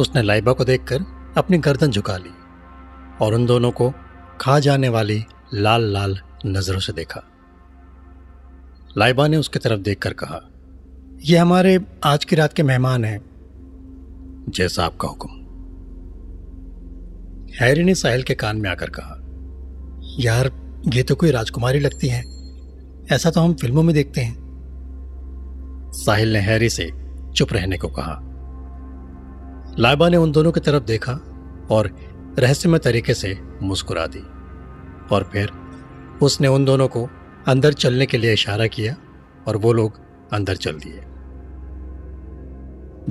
उसने 0.00 0.22
लाइबा 0.22 0.52
को 0.52 0.64
देखकर 0.64 1.04
अपनी 1.38 1.58
गर्दन 1.58 1.90
झुका 1.90 2.16
ली 2.16 2.30
और 3.20 3.34
उन 3.34 3.46
दोनों 3.46 3.70
को 3.70 3.92
खा 4.40 4.58
जाने 4.58 4.88
वाली 4.88 5.24
लाल 5.54 5.92
लाल 5.92 6.18
नज़रों 6.46 6.80
से 6.80 6.92
देखा। 6.92 7.22
लाइबा 8.98 9.26
ने 9.28 9.36
उसकी 9.36 9.58
तरफ़ 9.58 9.80
देखकर 9.80 10.12
कहा 10.12 10.40
यह 11.24 11.42
हमारे 11.42 11.78
आज 12.04 12.24
की 12.24 12.36
रात 12.36 12.52
के 12.52 12.62
मेहमान 12.62 13.04
हैं। 13.04 13.20
जैसा 14.48 14.84
आपका 14.84 15.08
हुक्म। 15.08 15.28
हैरी 17.60 17.82
ने 17.82 17.94
साहिल 17.94 18.22
के 18.22 18.34
कान 18.34 18.56
में 18.56 18.70
आकर 18.70 18.90
कहा, 18.90 19.16
यार 20.20 20.50
ये 20.88 21.02
तो 21.02 21.14
कोई 21.14 21.30
राजकुमारी 21.30 21.78
लगती 21.78 22.08
है। 22.08 22.24
ऐसा 23.12 23.30
तो 23.30 23.40
हम 23.40 23.54
फ़िल्मों 23.54 23.82
में 23.82 23.94
देखते 23.94 24.20
हैं। 24.20 24.36
साहिल 25.92 26.32
ने 26.32 26.38
हैरी 26.38 26.68
से 26.68 26.90
चुप 27.34 27.52
रहने 27.52 27.78
को 27.78 27.88
कहा। 27.88 28.20
लाइबा 29.78 30.08
ने 30.08 30.16
उन 30.16 30.32
दोनों 30.32 30.52
की 30.52 30.60
तरफ़ 30.60 30.84
देखा 30.84 31.12
और 31.70 31.96
रहस्यमय 32.38 32.78
तरीके 32.78 33.14
से 33.14 33.38
मुस्कुरा 33.62 34.06
दी। 34.06 34.22
और 35.14 35.30
फिर 35.32 35.50
उसने 36.22 36.48
उन 36.48 36.64
दोनों 36.64 36.88
को 36.88 37.08
अंदर 37.48 37.72
चलने 37.72 38.06
के 38.06 38.18
लिए 38.18 38.32
इशारा 38.32 38.66
किया 38.66 38.96
और 39.48 39.56
वो 39.56 39.72
लोग 39.72 40.00
अंदर 40.32 40.56
चल 40.56 40.72
दिए। 40.72 41.00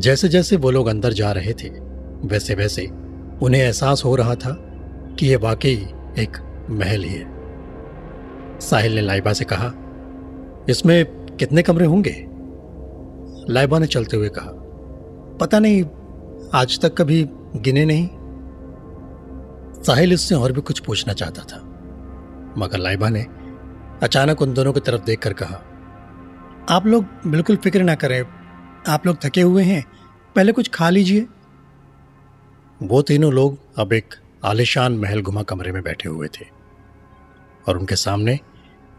जैसे 0.01 0.29
जैसे 0.29 0.55
वो 0.55 0.71
लोग 0.71 0.87
अंदर 0.87 1.13
जा 1.13 1.31
रहे 1.31 1.53
थे 1.53 1.69
वैसे 2.27 2.55
वैसे 2.55 2.85
उन्हें 3.41 3.61
एहसास 3.61 4.05
हो 4.05 4.15
रहा 4.15 4.35
था 4.35 4.51
कि 5.19 5.27
यह 5.27 5.37
वाकई 5.37 5.87
एक 6.19 6.65
महल 6.69 7.03
ही 7.03 7.13
है। 7.13 7.38
साहिल 8.61 8.95
ने 8.95 9.01
लाइबा 9.01 9.33
से 9.33 9.45
कहा, 9.45 9.71
इसमें 10.69 11.05
कितने 11.37 11.61
कमरे 11.61 11.85
होंगे? 11.85 12.15
लाइबा 13.49 13.79
ने 13.79 13.87
चलते 13.87 14.17
हुए 14.17 14.29
कहा, 14.29 14.51
पता 15.37 15.59
नहीं, 15.59 15.83
आज 16.53 16.79
तक 16.81 16.95
कभी 16.97 17.23
गिने 17.57 17.85
नहीं। 17.85 18.07
साहिल 19.83 20.13
इससे 20.13 20.35
और 20.35 20.51
भी 20.51 20.61
कुछ 20.61 20.79
पूछना 20.79 21.13
चाहता 21.13 21.43
था, 21.43 21.61
मगर 22.57 22.77
लाइबा 22.77 23.09
ने 23.09 23.25
अचानक 24.03 24.41
उन 24.41 24.53
दोनों 24.53 24.73
की 24.73 24.79
तरफ़ 24.79 25.03
देखकर 25.03 25.33
कहा, 25.33 25.61
आप 26.69 26.85
लोग 26.87 27.05
बिल्कुल 27.27 27.55
फ़िक्र 27.55 27.83
ना 27.83 27.95
करें, 27.95 28.23
आप 28.87 29.05
लोग 29.07 29.17
थके 29.23 29.41
हुए 29.41 29.63
हैं, 29.63 29.83
पहले 30.35 30.51
कुछ 30.51 30.69
खा 30.69 30.89
लीजिए। 30.89 31.27
वो 32.81 33.01
तीनों 33.01 33.31
लोग 33.33 33.57
अब 33.77 33.93
एक 33.93 34.13
आलिशान 34.45 34.97
महल 34.97 35.21
घुमा 35.21 35.43
कमरे 35.43 35.71
में 35.71 35.81
बैठे 35.83 36.09
हुए 36.09 36.27
थे। 36.29 36.45
और 37.69 37.77
उनके 37.77 37.95
सामने 37.95 38.39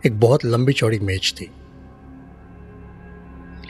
एक 0.07 0.21
बहुत 0.21 0.45
लंबी 0.45 0.73
चौड़ी 0.73 0.99
मेज 0.99 1.33
थी। 1.41 1.51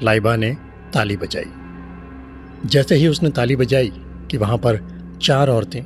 लाइबा 0.03 0.37
ने 0.37 0.57
ताली 0.95 1.17
बजाई। 1.17 2.69
जैसे 2.69 2.95
ही 2.95 3.07
उसने 3.09 3.31
ताली 3.31 3.57
बजाई 3.57 3.93
कि 4.31 4.37
वहाँ 4.37 4.57
पर 4.59 4.81
चार 5.23 5.49
औरतें 5.49 5.83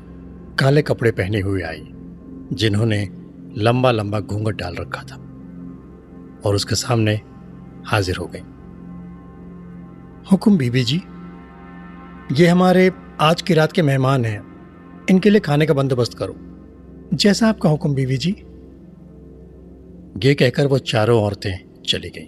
काले 0.58 0.82
कपड़े 0.82 1.10
पहने 1.10 1.40
हुए 1.40 1.62
आई, 1.62 1.88
जिन्होंने 2.52 3.08
लंबा 3.58 3.90
लंबा 3.90 4.20
घूंघट 4.20 4.54
डाल 4.54 4.74
रखा 4.74 5.02
था 5.02 5.16
और 6.44 6.54
उसके 6.54 6.74
सामने 6.74 7.20
हाजिर 7.86 8.16
हो 8.16 8.26
गई। 8.26 8.42
हुकुम 10.32 10.56
बीबी 10.56 10.84
जी, 10.84 10.96
ये 12.32 12.46
हमारे 12.46 12.90
आज 13.20 13.42
की 13.42 13.54
रात 13.54 13.72
के 13.72 13.82
मेहमान 13.82 14.24
हैं। 14.24 14.42
इनके 15.10 15.30
लिए 15.30 15.40
खाने 15.40 15.66
का 15.66 15.74
बंदोबस्त 15.74 16.14
करो। 16.14 16.36
जैसा 17.14 17.48
आपका 17.48 17.68
हुक्म 17.68 17.94
बीवी 17.94 18.16
जी। 18.16 18.32
ये 20.22 20.34
कहकर 20.34 20.66
वो 20.66 20.78
चारों 20.78 21.22
औरतें 21.22 21.82
चली 21.86 22.08
गईं। 22.08 22.26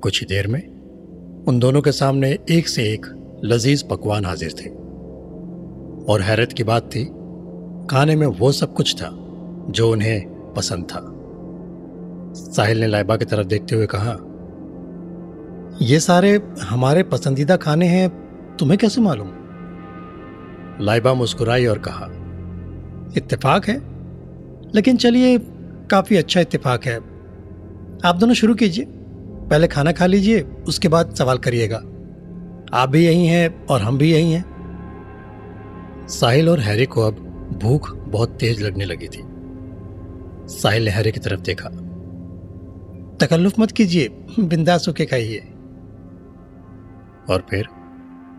कुछ 0.00 0.20
ही 0.20 0.26
देर 0.26 0.46
में 0.46 0.60
उन 1.44 1.58
दोनों 1.58 1.82
के 1.82 1.92
सामने 1.92 2.38
एक 2.50 2.68
से 2.68 2.82
एक 2.82 3.06
लजीज 3.44 3.88
पकवान 3.88 4.24
हाजिर 4.24 4.52
थे। 4.52 4.68
और 6.12 6.20
हैरत 6.20 6.52
की 6.52 6.64
बात 6.64 6.82
थी, 6.82 7.04
खाने 7.90 8.16
में 8.16 8.26
वो 8.26 8.52
सब 8.52 8.74
कुछ 8.74 9.02
था 9.02 9.08
जो 9.70 9.92
उन्हें 9.92 10.28
पसंद 10.56 10.84
था। 10.84 11.00
साहिल 12.52 12.80
ने 12.80 12.86
लाइबा 12.86 13.16
की 13.16 13.24
तरफ़ 13.24 13.46
देखते 13.46 13.74
हुए 13.74 13.86
कहा, 13.94 14.16
ये 15.82 16.00
सारे 16.00 16.42
हमारे 16.62 17.02
पसंदीदा 17.02 17.56
खाने 17.56 17.86
हैं, 17.86 18.08
तुम्हें 18.56 18.78
कैसे 18.78 19.00
मालूम? 19.00 19.30
लाइबा 20.80 21.14
मुस्कुराई 21.14 21.66
और 21.66 21.78
कहा, 21.78 22.06
इत्तेफाक 23.16 23.68
है, 23.68 23.80
लेकिन 24.74 24.96
चलिए 24.96 25.38
काफ़ी 25.90 26.16
अच्छा 26.16 26.40
इत्तेफाक 26.40 26.84
है। 26.84 26.96
आप 28.04 28.16
दोनों 28.16 28.34
शुरू 28.34 28.54
कीजिए। 28.54 28.86
पहले 29.50 29.68
खाना 29.68 29.92
खा 29.92 30.06
लीजिए, 30.06 30.40
उसके 30.40 30.88
बाद 30.88 31.14
सवाल 31.14 31.38
करिएगा। 31.38 31.76
आप 32.74 32.88
भी 32.88 33.06
यही 33.06 33.26
हैं 33.26 33.66
और 33.66 33.82
हम 33.82 33.98
भी 33.98 34.12
यही 34.12 34.32
हैं। 34.32 34.50
साहिल 36.08 36.48
और 36.48 36.60
हैरी 36.60 36.86
को 36.86 37.00
अब 37.00 37.14
भूख 37.62 37.96
बहुत 37.96 38.28
तेज 38.28 38.62
लगने 38.62 38.84
लगी 38.84 39.06
थी। 39.06 39.20
साहिल 40.48 40.84
ने 40.84 40.90
हैरी 40.90 41.12
की 41.12 41.20
तरफ़ 41.20 41.40
देखा। 41.40 41.68
तकल्लुफ 43.20 43.58
मत 43.58 43.70
कीजिए, 43.70 44.08
बिंदास 44.40 44.88
होके 44.88 45.06
खाइए। 45.06 45.38
और 47.30 47.46
फिर 47.50 47.68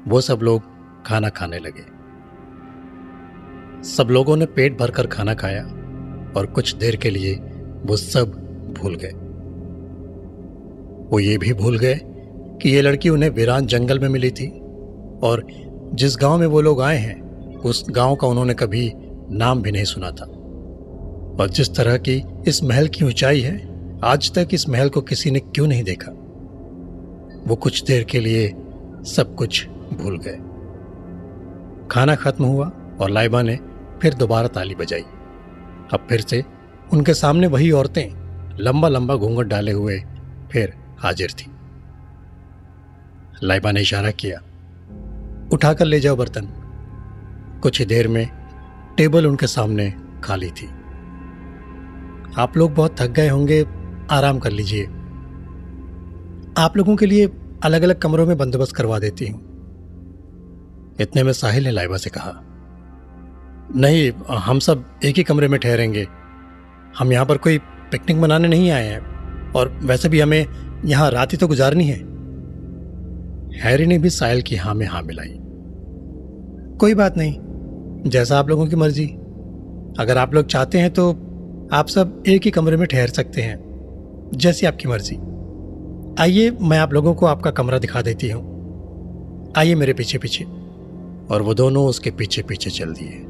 वो 0.07 0.21
सब 0.21 0.39
लोग 0.43 0.61
खाना 1.05 1.29
खाने 1.29 1.59
लगे। 1.59 2.01
सब 3.83 4.07
लोगों 4.11 4.37
ने 4.37 4.45
पेट 4.45 4.79
भरकर 4.79 5.07
खाना 5.07 5.33
खाया। 5.33 5.80
और 6.37 6.45
कुछ 6.45 6.75
देर 6.75 6.95
के 6.95 7.09
लिए 7.09 7.35
वो 7.85 7.97
सब 7.97 8.31
भूल 8.81 8.95
गए। 8.95 9.11
वो 11.09 11.19
ये 11.19 11.37
भी 11.37 11.53
भूल 11.53 11.77
गए 11.77 11.99
कि 12.61 12.69
ये 12.69 12.81
लड़की 12.81 13.09
उन्हें 13.09 13.29
वीरान 13.29 13.65
जंगल 13.65 13.99
में 13.99 14.09
मिली 14.09 14.31
थी 14.31 14.47
और 15.23 15.47
जिस 15.93 16.17
गाँव 16.21 16.39
में 16.39 16.47
वो 16.47 16.61
लोग 16.61 16.81
आए 16.81 16.97
हैं, 16.97 17.21
उस 17.55 17.85
गाँव 17.89 18.15
का 18.15 18.27
उन्होंने 18.27 18.53
कभी 18.53 18.93
नाम 19.31 19.61
भी 19.61 19.71
नहीं 19.71 19.83
सुना 19.83 20.11
था। 20.11 20.25
और 21.39 21.49
जिस 21.49 21.75
तरह 21.75 21.97
की 21.97 22.23
इस 22.47 22.63
महल 22.63 22.87
की 22.87 23.05
ऊंचाई 23.05 23.39
है, 23.39 23.71
आज 24.03 24.33
तक 24.33 24.47
इस 24.53 24.69
महल 24.69 24.89
को 24.89 25.01
किसी 25.01 25.31
ने 25.31 25.39
क्यों 25.39 25.67
नहीं 25.67 25.83
देखा? 25.83 26.11
वो 27.47 27.55
कुछ 27.55 27.83
देर 27.83 28.03
के 28.03 28.19
लिए 28.19 28.53
सब 29.05 29.35
कुछ 29.37 29.67
भूल 29.69 30.17
गए। 30.17 30.37
खाना 31.91 32.15
खत्म 32.15 32.45
हुआ 32.45 32.71
और 33.01 33.09
लाइबा 33.09 33.41
ने 33.41 33.59
फिर 34.01 34.13
दोबारा 34.13 34.47
ताली 34.47 34.75
बजाई। 34.75 35.03
अब 35.93 36.05
फिर 36.09 36.21
से 36.21 36.43
उनके 36.93 37.13
सामने 37.13 37.47
वही 37.47 37.71
औरतें 37.71 38.57
लंबा 38.59 38.87
लंबा 38.87 39.15
घूंघट 39.15 39.45
डाले 39.45 39.71
हुए 39.71 39.97
फिर 40.51 40.73
हाजिर 40.99 41.31
थी। 41.31 41.51
लाइबा 43.43 43.71
ने 43.71 43.81
इशारा 43.81 44.11
किया, 44.11 44.39
उठाकर 45.53 45.85
ले 45.85 45.99
जाओ 45.99 46.15
बर्तन। 46.15 46.47
कुछ 47.63 47.79
ही 47.79 47.85
देर 47.85 48.07
में 48.07 48.27
टेबल 48.97 49.27
उनके 49.27 49.47
सामने 49.47 49.93
खाली 50.23 50.49
थी। 50.51 50.67
आप 52.37 52.57
लोग 52.57 52.73
बहुत 52.73 52.95
थक 53.01 53.09
गए 53.09 53.27
होंगे, 53.27 53.65
आराम 54.11 54.39
कर 54.39 54.51
लीजिए। 54.51 54.85
आप 56.57 56.77
लोगों 56.77 56.95
के 56.95 57.05
लिए 57.05 57.29
अलग 57.63 57.81
अलग 57.81 57.99
कमरों 57.99 58.25
में 58.25 58.37
बंदोबस्त 58.37 58.75
करवा 58.75 58.99
देती 58.99 59.27
हूँ। 59.27 59.39
इतने 61.01 61.23
में 61.23 61.33
साहिल 61.33 61.63
ने 61.63 61.71
लाइबा 61.71 61.97
से 61.97 62.09
कहा 62.09 62.31
नहीं, 63.75 64.11
हम 64.37 64.59
सब 64.59 64.85
एक 65.05 65.15
ही 65.15 65.23
कमरे 65.23 65.47
में 65.47 65.59
ठहरेंगे। 65.59 66.07
हम 66.97 67.11
यहाँ 67.11 67.25
पर 67.25 67.37
कोई 67.37 67.57
पिकनिक 67.91 68.17
मनाने 68.17 68.47
नहीं 68.47 68.71
आए 68.71 68.87
हैं। 68.87 69.51
और 69.51 69.79
वैसे 69.83 70.09
भी 70.09 70.19
हमें 70.19 70.45
यहाँ 70.85 71.09
रात 71.11 71.33
ही 71.33 71.37
तो 71.37 71.47
गुजारनी 71.47 71.85
है। 71.85 71.97
हैरी 73.61 73.85
ने 73.85 73.97
भी 73.97 74.09
साहिल 74.09 74.41
की 74.41 74.55
हाँ 74.55 74.73
में 74.73 74.85
हाँ 74.87 75.01
मिलाई। 75.01 75.37
कोई 76.77 76.93
बात 76.93 77.17
नहीं, 77.17 77.35
जैसा 78.09 78.39
आप 78.39 78.49
लोगों 78.49 78.67
की 78.67 78.75
मर्ज़ी। 78.75 79.07
अगर 79.99 80.17
आप 80.17 80.33
लोग 80.33 80.45
चाहते 80.45 80.77
हैं 80.77 80.93
तो 80.93 81.09
आप 81.73 81.87
सब 81.87 82.23
एक 82.27 82.45
ही 82.45 82.51
कमरे 82.51 82.77
में 82.77 82.87
ठहर 82.87 83.07
सकते 83.07 83.41
हैं, 83.41 83.57
जैसी 84.35 84.65
आपकी 84.65 84.87
मर्ज़ी। 84.87 85.15
आइए, 86.19 86.51
मैं 86.51 86.77
आप 86.77 86.93
लोगों 86.93 87.13
को 87.13 87.25
आपका 87.25 87.51
कमरा 87.51 87.77
दिखा 87.77 88.01
देती 88.01 88.29
हूँ। 88.29 89.53
आइए 89.57 89.75
मेरे 89.75 89.93
पीछे 89.93 90.17
पीछे 90.17 90.43
और 91.33 91.41
वो 91.41 91.53
दोनों 91.53 91.85
उसके 91.85 92.11
पीछे 92.11 92.41
पीछे 92.41 92.69
चल 92.69 92.93
दिए। 92.93 93.25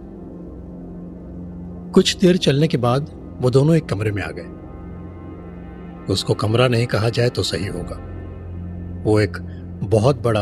कुछ 1.94 2.16
देर 2.18 2.38
चलने 2.38 2.68
के 2.68 2.78
बाद 2.78 3.10
वो 3.42 3.50
दोनों 3.50 3.76
एक 3.76 3.86
कमरे 3.86 4.12
में 4.12 4.22
आ 4.24 4.30
गए। 4.32 6.14
उसको 6.14 6.34
कमरा 6.34 6.68
नहीं 6.68 6.86
कहा 6.88 7.10
जाए 7.10 7.30
तो 7.30 7.44
सही 7.44 7.68
होगा। 7.68 7.96
वो 9.04 9.20
एक 9.20 9.38
बहुत 9.84 10.22
बड़ा 10.22 10.42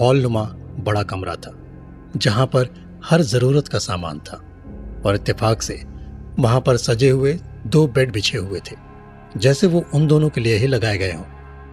हॉल 0.00 0.22
नुमा 0.22 0.42
बड़ा 0.80 1.02
कमरा 1.02 1.34
था, 1.34 1.52
जहाँ 2.16 2.46
पर 2.46 2.68
हर 3.04 3.22
ज़रूरत 3.22 3.68
का 3.68 3.78
सामान 3.78 4.18
था 4.20 4.36
और 5.06 5.14
इत्तेफाक 5.14 5.62
से 5.62 5.82
वहाँ 6.38 6.60
पर 6.60 6.76
सजे 6.76 7.10
हुए 7.10 7.38
दो 7.66 7.86
बेड 7.86 8.12
बिछे 8.12 8.38
हुए 8.38 8.60
थे। 8.60 8.76
जैसे 9.36 9.66
वो 9.66 9.84
उन 9.94 10.06
दोनों 10.06 10.28
के 10.28 10.40
लिए 10.40 10.56
ही 10.56 10.66
लगाए 10.66 10.98
गए 10.98 11.12
हों, 11.12 11.24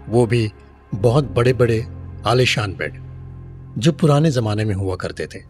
वो 0.10 0.26
भी 0.26 0.52
बहुत 0.96 1.32
बड़े 1.32 1.54
बड़े 1.54 1.86
आलिशान 2.28 2.74
बेड, 2.74 3.02
जो 3.78 3.92
पुराने 3.92 4.32
जमाने 4.32 4.66
में 4.66 4.76
हुआ 4.76 4.96
करते 4.96 5.28
थे। 5.28 5.44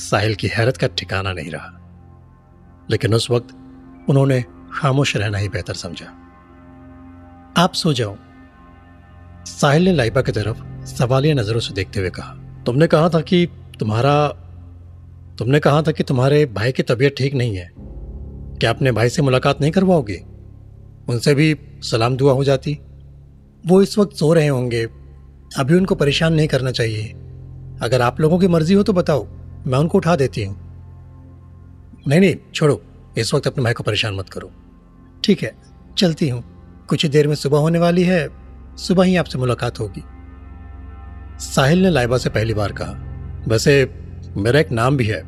साहिल 0.00 0.34
की 0.34 0.48
हैरत 0.48 0.76
का 0.76 0.86
ठिकाना 0.88 1.32
नहीं 1.32 1.50
रहा। 1.50 1.76
लेकिन 2.90 3.14
उस 3.14 3.30
वक्त 3.30 3.48
उन्होंने 4.10 4.44
खामोश 4.72 5.16
रहना 5.16 5.38
ही 5.38 5.48
बेहतर 5.48 5.74
समझा। 5.74 6.06
आप 7.56 7.72
सो 7.72 7.92
जाओ। 7.92 8.16
साहिल 9.46 9.84
ने 9.84 9.92
लाइबा 9.92 10.22
की 10.22 10.32
तरफ़ 10.32 10.86
सवालिया 10.86 11.34
नज़रों 11.34 11.60
से 11.60 11.74
देखते 11.74 12.00
हुए 12.00 12.10
कहा, 12.10 12.62
तुमने 12.66 12.86
कहा 12.86 13.08
था 13.08 13.20
कि 13.20 13.48
तुम्हारा, 13.78 14.28
तुमने 15.38 15.60
कहा 15.60 15.82
था 15.82 15.92
कि 15.92 16.02
तुम्हारे 16.02 16.46
भाई 16.46 16.72
की 16.72 16.82
तबीयत 16.82 17.14
ठीक 17.18 17.34
नहीं 17.34 17.56
है। 17.56 17.72
क्या 18.60 18.70
अपने 18.70 18.92
भाई 18.92 19.08
से 19.08 19.22
मुलाकात 19.22 19.60
नहीं 19.60 19.72
करवाओगे? 19.72 20.24
उनसे 21.08 21.34
भी 21.34 21.58
सलाम 21.82 22.16
दुआ 22.16 22.32
हो 22.32 22.44
जाती। 22.44 22.78
वो 23.66 23.82
इस 23.82 23.98
वक्त 23.98 24.16
सो 24.16 24.32
रहे 24.32 24.46
होंगे। 24.46 24.84
अभी 25.56 25.74
उनको 25.74 25.94
परेशान 25.94 26.34
नहीं 26.34 26.48
करना 26.48 26.70
चाहिए। 26.70 27.12
अगर 27.82 28.02
आप 28.02 28.20
लोगों 28.20 28.38
की 28.38 28.48
मर्ज़ी 28.48 28.74
हो 28.74 28.82
तो 28.82 28.92
बताओ। 28.92 29.26
मैं 29.66 29.78
उनको 29.78 29.98
उठा 29.98 30.16
देती 30.16 30.44
हूँ। 30.44 30.69
नहीं 32.08 32.20
नहीं, 32.20 32.36
छोड़ो। 32.54 32.82
इस 33.18 33.34
वक्त 33.34 33.46
अपने 33.46 33.64
भाई 33.64 33.72
को 33.72 33.82
परेशान 33.82 34.14
मत 34.14 34.28
करो। 34.28 34.50
ठीक 35.24 35.42
है, 35.42 35.56
चलती 35.98 36.28
हूँ। 36.28 36.44
कुछ 36.86 37.06
देर 37.06 37.28
में 37.28 37.34
सुबह 37.34 37.58
होने 37.58 37.78
वाली 37.78 38.02
है। 38.02 38.28
सुबह 38.76 39.04
ही 39.04 39.16
आपसे 39.16 39.38
मुलाकात 39.38 39.80
होगी। 39.80 40.04
साहिल 41.44 41.82
ने 41.82 41.90
लाइबा 41.90 42.18
से 42.18 42.30
पहली 42.30 42.54
बार 42.54 42.72
कहा, 42.72 42.92
वैसे 43.48 43.94
मेरा 44.36 44.60
एक 44.60 44.72
नाम 44.72 44.96
भी 44.96 45.06
है। 45.06 45.22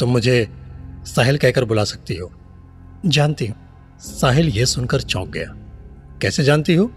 तुम 0.00 0.10
मुझे 0.10 0.48
साहिल 1.04 1.38
कहकर 1.38 1.64
बुला 1.64 1.84
सकती 1.84 2.16
हो? 2.16 2.32
जानती 3.06 3.46
हूँ। 3.46 3.56
साहिल 3.98 4.48
यह 4.48 4.64
सुनकर 4.64 5.00
चौंक 5.00 5.28
गया। 5.28 5.54
कैसे 6.22 6.44
जानती 6.44 6.74
हो? 6.74 6.92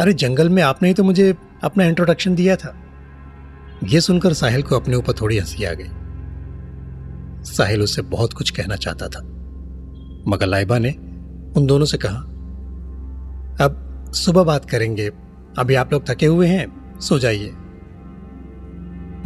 अरे, 0.00 0.12
जंगल 0.12 0.48
में 0.48 0.62
आपने 0.62 0.88
ही 0.88 0.94
तो 0.94 1.04
मुझे 1.04 1.34
अपना 1.64 1.84
इंट्रोडक्शन 1.84 2.34
दिया 2.34 2.56
था। 2.56 2.80
यह 3.84 4.00
सुनकर 4.00 4.32
साहिल 4.32 4.62
को 4.62 4.76
अपने 4.76 4.96
ऊपर 4.96 5.12
थोड़ी 5.12 5.38
हँसी 5.38 5.64
आ 5.64 5.72
गई। 5.72 5.88
साहिल 7.48 7.82
उससे 7.82 8.02
बहुत 8.08 8.32
कुछ 8.32 8.50
कहना 8.50 8.76
चाहता 8.76 9.08
था। 9.08 9.20
मगर 10.28 10.46
लाइबा 10.46 10.78
ने 10.78 10.90
उन 11.56 11.66
दोनों 11.66 11.86
से 11.86 11.98
कहा, 11.98 12.18
अब 13.60 14.10
सुबह 14.14 14.42
बात 14.44 14.64
करेंगे। 14.70 15.10
अभी 15.58 15.74
आप 15.74 15.92
लोग 15.92 16.08
थके 16.08 16.26
हुए 16.26 16.46
हैं, 16.46 16.98
सो 17.00 17.18
जाइए। 17.18 17.52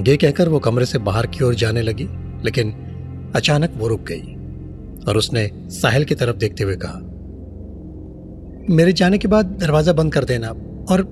ये 0.02 0.16
कहकर 0.16 0.48
वो 0.48 0.58
कमरे 0.60 0.86
से 0.86 0.98
बाहर 1.00 1.26
की 1.26 1.44
ओर 1.44 1.54
जाने 1.56 1.82
लगी, 1.82 2.08
लेकिन 2.44 2.72
अचानक 3.36 3.72
वो 3.76 3.88
रुक 3.88 4.00
गई 4.02 4.34
और 5.06 5.16
उसने 5.16 5.50
साहिल 5.72 6.04
की 6.04 6.14
तरफ़ 6.14 6.36
देखते 6.36 6.64
हुए 6.64 6.76
कहा, 6.76 7.00
मेरे 8.70 8.92
जाने 8.92 9.18
के 9.18 9.28
बाद 9.28 9.46
दरवाज़ा 9.60 9.92
बंद 9.92 10.12
कर 10.12 10.24
देना 10.24 10.48
और 10.90 11.04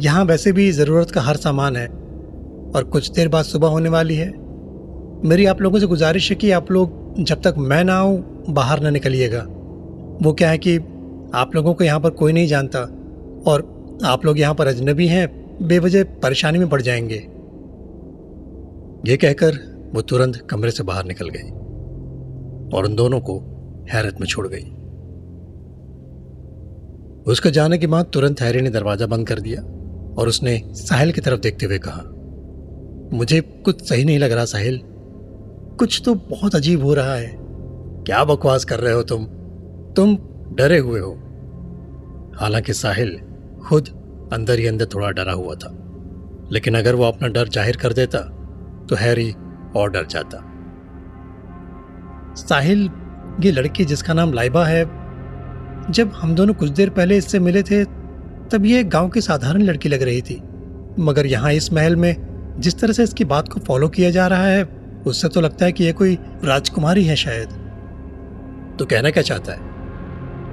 यहाँ 0.00 0.24
वैसे 0.24 0.52
भी 0.52 0.70
ज़रूरत 0.72 1.10
का 1.10 1.20
हर 1.20 1.36
सामान 1.38 1.76
है 1.76 1.86
और 1.86 2.88
कुछ 2.92 3.10
देर 3.10 3.28
बाद 3.28 3.44
सुबह 3.44 3.68
होने 3.68 3.88
वाली 3.88 4.16
है। 4.16 4.28
मेरी 5.24 5.44
आप 5.46 5.60
लोगों 5.62 5.78
से 5.80 5.86
गुजारिश 5.86 6.28
है 6.30 6.36
कि 6.36 6.50
आप 6.50 6.70
लोग 6.70 7.14
जब 7.18 7.40
तक 7.42 7.54
मैं 7.58 7.82
ना 7.84 7.94
आऊँ, 7.94 8.44
बाहर 8.48 8.80
ना 8.80 8.90
निकलिएगा। 8.90 9.40
वो 10.22 10.32
क्या 10.32 10.50
है 10.50 10.58
कि 10.58 10.76
आप 11.34 11.54
लोगों 11.54 11.74
को 11.74 11.84
यहाँ 11.84 12.00
पर 12.00 12.10
कोई 12.10 12.32
नहीं 12.32 12.46
जानता 12.46 12.80
और 13.46 13.62
आप 14.04 14.24
लोग 14.24 14.38
यहाँ 14.38 14.54
पर 14.54 14.66
अजनबी 14.66 15.06
हैं, 15.06 15.28
बेवजह 15.62 16.04
परेशानी 16.22 16.58
में 16.58 16.68
पड़ 16.68 16.80
जाएँगे। 16.82 17.16
ये 19.10 19.16
कहकर 19.16 19.58
वो 19.94 20.02
तुरंत 20.02 20.36
कमरे 20.50 20.70
से 20.70 20.82
बाहर 20.82 21.04
निकल 21.04 21.28
गई 21.28 21.50
और 22.76 22.84
उन 22.84 22.94
दोनों 22.94 23.20
को 23.20 23.38
हैरत 23.92 24.20
में 24.20 24.26
छोड़ 24.26 24.46
गई। 24.48 24.64
उसके 27.26 27.50
जाने 27.50 27.78
के 27.78 27.86
बाद 27.86 28.10
तुरंत 28.14 28.40
हैरी 28.40 28.60
ने 28.60 28.70
दरवाज़ा 28.70 29.06
बंद 29.06 29.26
कर 29.28 29.40
दिया 29.40 29.62
और 30.18 30.28
उसने 30.28 30.60
साहिल 30.74 31.12
की 31.12 31.20
तरफ़ 31.20 31.40
देखते 31.40 31.66
हुए 31.66 31.78
कहा, 31.78 32.02
मुझे 33.16 33.40
कुछ 33.40 33.82
सही 33.88 34.04
नहीं 34.04 34.18
लग 34.18 34.32
रहा 34.32 34.44
साहिल। 34.44 34.80
कुछ 35.78 36.00
तो 36.04 36.14
बहुत 36.14 36.54
अजीब 36.54 36.82
हो 36.84 36.92
रहा 36.94 37.14
है। 37.14 37.30
क्या 38.04 38.22
बकवास 38.24 38.64
कर 38.64 38.80
रहे 38.80 38.92
हो 38.92 39.02
तुम? 39.02 39.24
तुम 39.96 40.16
डरे 40.56 40.78
हुए 40.78 41.00
हो। 41.00 41.12
हालाँकि 42.36 42.72
साहिल 42.72 43.18
खुद 43.64 43.88
अंदर 44.32 44.58
ही 44.58 44.66
अंदर 44.66 44.86
थोड़ा 44.94 45.10
डरा 45.10 45.32
हुआ 45.32 45.54
था। 45.54 45.70
लेकिन 46.52 46.74
अगर 46.74 46.94
वो 46.94 47.04
अपना 47.04 47.28
डर 47.28 47.48
ज़ाहिर 47.48 47.76
कर 47.76 47.92
देता 47.92 48.18
तो 48.88 48.96
हैरी 48.96 49.30
और 49.76 49.90
डर 49.90 50.06
जाता। 50.06 50.38
साहिल, 52.38 52.88
ये 53.40 53.50
लड़की 53.50 53.84
जिसका 53.84 54.14
नाम 54.14 54.32
लाइबा 54.32 54.64
है, 54.64 54.84
जब 55.90 56.12
हम 56.12 56.34
दोनों 56.34 56.54
कुछ 56.54 56.70
देर 56.70 56.90
पहले 56.90 57.16
इससे 57.16 57.38
मिले 57.38 57.62
थे, 57.62 57.84
तब 58.50 58.66
ये 58.66 58.82
गाँव 58.84 59.08
की 59.08 59.20
साधारण 59.20 59.62
लड़की 59.62 59.88
लग 59.88 60.02
रही 60.02 60.22
थी। 60.22 60.40
मगर 61.00 61.26
यहाँ 61.26 61.52
इस 61.52 61.72
महल 61.72 61.96
में 61.96 62.14
जिस 62.58 62.78
तरह 62.80 62.92
से 62.92 63.02
इसकी 63.02 63.24
बात 63.24 63.48
को 63.48 63.60
फॉलो 63.60 63.88
किया 63.88 64.10
जा 64.10 64.26
रहा 64.26 64.46
है 64.46 64.64
उससे 65.06 65.28
तो 65.28 65.40
लगता 65.40 65.64
है 65.64 65.72
कि 65.72 65.84
ये 65.84 65.92
कोई 65.92 66.18
राजकुमारी 66.44 67.04
है 67.04 67.16
शायद। 67.16 67.48
तो 68.78 68.84
कहना 68.84 69.10
क्या 69.10 69.22
चाहता 69.22 69.52
है? 69.52 69.58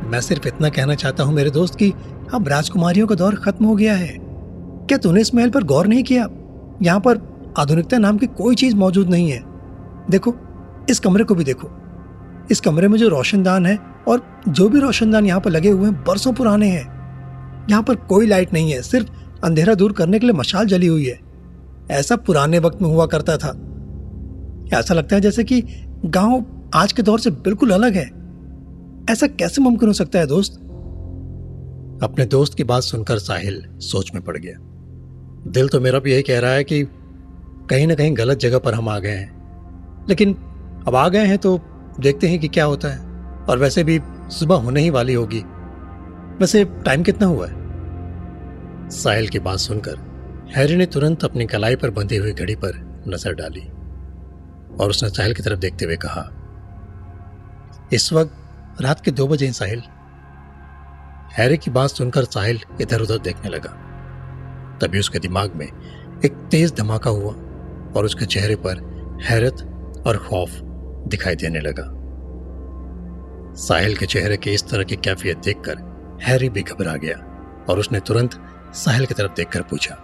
मैं 0.09 0.21
सिर्फ़ 0.21 0.47
इतना 0.47 0.69
कहना 0.69 0.95
चाहता 0.95 1.23
हूँ 1.23 1.33
मेरे 1.33 1.49
दोस्त 1.49 1.75
कि 1.75 1.93
अब 2.33 2.47
राजकुमारियों 2.47 3.07
का 3.07 3.15
दौर 3.15 3.35
खत्म 3.35 3.65
हो 3.65 3.75
गया 3.75 3.93
है। 3.93 4.17
क्या 4.87 4.97
तूने 4.97 5.21
इस 5.21 5.35
महल 5.35 5.49
पर 5.49 5.63
गौर 5.63 5.87
नहीं 5.87 6.03
किया? 6.03 6.27
यहाँ 6.81 6.99
पर 6.99 7.17
आधुनिकता 7.57 7.97
नाम 7.97 8.17
की 8.17 8.27
कोई 8.27 8.55
चीज़ 8.55 8.75
मौजूद 8.75 9.09
नहीं 9.09 9.31
है। 9.31 9.43
देखो, 10.09 10.35
इस 10.89 10.99
कमरे 10.99 11.23
को 11.23 11.35
भी 11.35 11.43
देखो। 11.43 11.69
इस 12.51 12.59
कमरे 12.59 12.87
में 12.87 12.99
जो 12.99 13.07
रोशनदान 13.07 13.65
है 13.65 13.79
और 14.07 14.43
जो 14.47 14.69
भी 14.69 14.79
रोशनदान 14.79 15.25
यहाँ 15.25 15.41
पर 15.41 15.51
लगे 15.51 15.69
हुए 15.69 15.85
हैं, 15.85 16.03
बरसों 16.03 16.33
पुराने 16.33 16.67
हैं। 16.67 16.85
यहाँ 17.69 17.83
पर 17.83 17.95
कोई 17.95 18.27
लाइट 18.27 18.53
नहीं 18.53 18.71
है, 18.71 18.81
सिर्फ़ 18.81 19.07
अंधेरा 19.43 19.73
दूर 19.73 19.91
करने 19.91 20.19
के 20.19 20.25
लिए 20.25 20.33
मशाल 20.33 20.65
जली 20.65 20.87
हुई 20.87 21.05
है। 21.05 21.19
ऐसा 21.91 22.15
पुराने 22.15 22.59
वक्त 22.59 22.81
में 22.81 22.89
हुआ 22.89 23.05
करता 23.05 23.37
था। 23.37 23.72
ऐसा 24.73 24.93
लगता 24.93 25.15
है 25.15 25.21
जैसे 25.21 25.43
कि 25.43 25.63
गाँव 26.05 26.45
आज 26.75 26.93
के 26.93 27.01
दौर 27.01 27.19
से 27.19 27.31
बिल्कुल 27.31 27.71
अलग 27.71 27.93
है? 27.93 28.05
ऐसा 29.09 29.27
कैसे 29.27 29.61
मुमकिन 29.61 29.87
हो 29.87 29.93
सकता 29.93 30.19
है 30.19 30.27
दोस्त? 30.27 30.53
अपने 32.03 32.25
दोस्त 32.25 32.53
की 32.53 32.63
बात 32.63 32.83
सुनकर 32.83 33.19
साहिल 33.19 33.65
सोच 33.77 34.11
में 34.15 34.23
पड़ 34.23 34.37
गया। 34.37 34.53
दिल 35.51 35.67
तो 35.67 35.79
मेरा 35.79 35.99
भी 35.99 36.11
यही 36.11 36.21
कह 36.21 36.39
रहा 36.39 36.51
है 36.51 36.63
कि 36.63 36.83
कहीं 37.69 37.87
ना 37.87 37.95
कहीं 37.95 38.17
गलत 38.17 38.37
जगह 38.37 38.57
पर 38.57 38.73
हम 38.73 38.89
आ 38.89 38.99
गए 38.99 39.09
हैं। 39.09 40.05
लेकिन 40.09 40.33
अब 40.87 40.95
आ 40.95 41.09
गए 41.09 41.25
हैं 41.25 41.37
तो 41.37 41.59
देखते 41.99 42.27
हैं 42.27 42.39
कि 42.39 42.47
क्या 42.47 42.65
होता 42.65 42.87
है। 42.87 42.99
और 43.49 43.59
वैसे 43.59 43.83
भी 43.83 43.99
सुबह 44.29 44.55
होने 44.55 44.81
ही 44.81 44.89
वाली 44.89 45.13
होगी। 45.13 45.43
वैसे 46.39 46.65
टाइम 46.65 47.03
कितना 47.03 47.27
हुआ 47.27 47.47
है? 47.47 47.53
साहिल 48.89 49.27
की 49.27 49.39
बात 49.39 49.59
सुनकर 49.59 49.95
हैरी 50.55 50.75
ने 50.75 50.85
तुरंत 50.85 51.23
अपनी 51.23 51.45
कलाई 51.45 51.75
पर 51.75 51.89
बंधी 51.89 52.17
हुई 52.17 52.31
घड़ी 52.31 52.55
पर 52.55 53.03
नज़र 53.07 53.33
डाली। 53.33 53.61
और 54.81 54.89
उसने 54.89 55.09
साहिल 55.09 55.33
की 55.33 55.43
तरफ़ 55.43 55.59
देखते 55.59 55.85
हुए 55.85 55.95
कहा, 55.95 56.29
इस 57.93 58.11
वक्त 58.13 58.81
रात 58.81 59.01
के 59.01 59.11
दो 59.11 59.27
बजे 59.27 59.51
साहिल। 59.51 59.81
हैरी 61.33 61.57
की 61.57 61.71
बात 61.71 61.89
सुनकर 61.89 62.23
साहिल 62.25 62.59
इधर 62.81 63.01
उधर 63.01 63.17
देखने 63.17 63.49
लगा। 63.49 63.69
तभी 64.81 64.99
उसके 64.99 65.19
दिमाग 65.19 65.55
में 65.55 65.65
एक 65.65 66.33
तेज 66.51 66.73
धमाका 66.75 67.09
हुआ 67.09 67.33
और 67.93 68.05
उसके 68.05 68.25
चेहरे 68.25 68.55
पर 68.57 68.81
हैरत 69.23 69.61
और 70.07 70.17
खौफ 70.19 70.59
दिखाई 71.07 71.35
देने 71.35 71.59
लगा। 71.59 71.83
साहिल 73.57 73.95
के 73.97 74.05
चेहरे 74.05 74.37
की 74.37 74.51
इस 74.51 74.67
तरह 74.69 74.83
की 74.83 74.95
कैफियत 74.95 75.37
देखकर 75.37 76.19
हैरी 76.23 76.49
भी 76.49 76.61
घबरा 76.61 76.95
गया 76.95 77.17
और 77.69 77.79
उसने 77.79 77.99
तुरंत 77.99 78.39
साहिल 78.75 79.05
की 79.05 79.13
तरफ़ 79.13 79.31
देखकर 79.33 79.61
पूछा, 79.61 79.95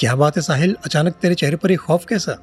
क्या 0.00 0.14
बात 0.16 0.36
है 0.36 0.42
साहिल? 0.42 0.76
अचानक 0.84 1.14
तेरे 1.14 1.34
चेहरे 1.34 1.56
पर 1.56 1.70
एक 1.70 1.80
खौफ 1.80 2.04
कैसा? 2.04 2.38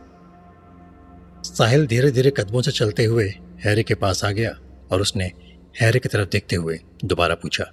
साहिल 1.43 1.86
धीरे 1.88 2.12
धीरे 2.12 2.29
कदमों 2.32 2.62
से 2.62 2.71
चलते 2.71 3.06
हुए 3.06 3.27
हैरी 3.60 3.84
के 3.84 3.95
पास 3.95 4.23
आ 4.25 4.29
गया 4.32 4.51
और 4.91 5.01
उसने 5.01 5.32
हैरी 5.75 5.99
की 5.99 6.10
तरफ़ 6.10 6.29
देखते 6.29 6.56
हुए 6.56 6.79
दोबारा 7.06 7.36
पूछा, 7.36 7.63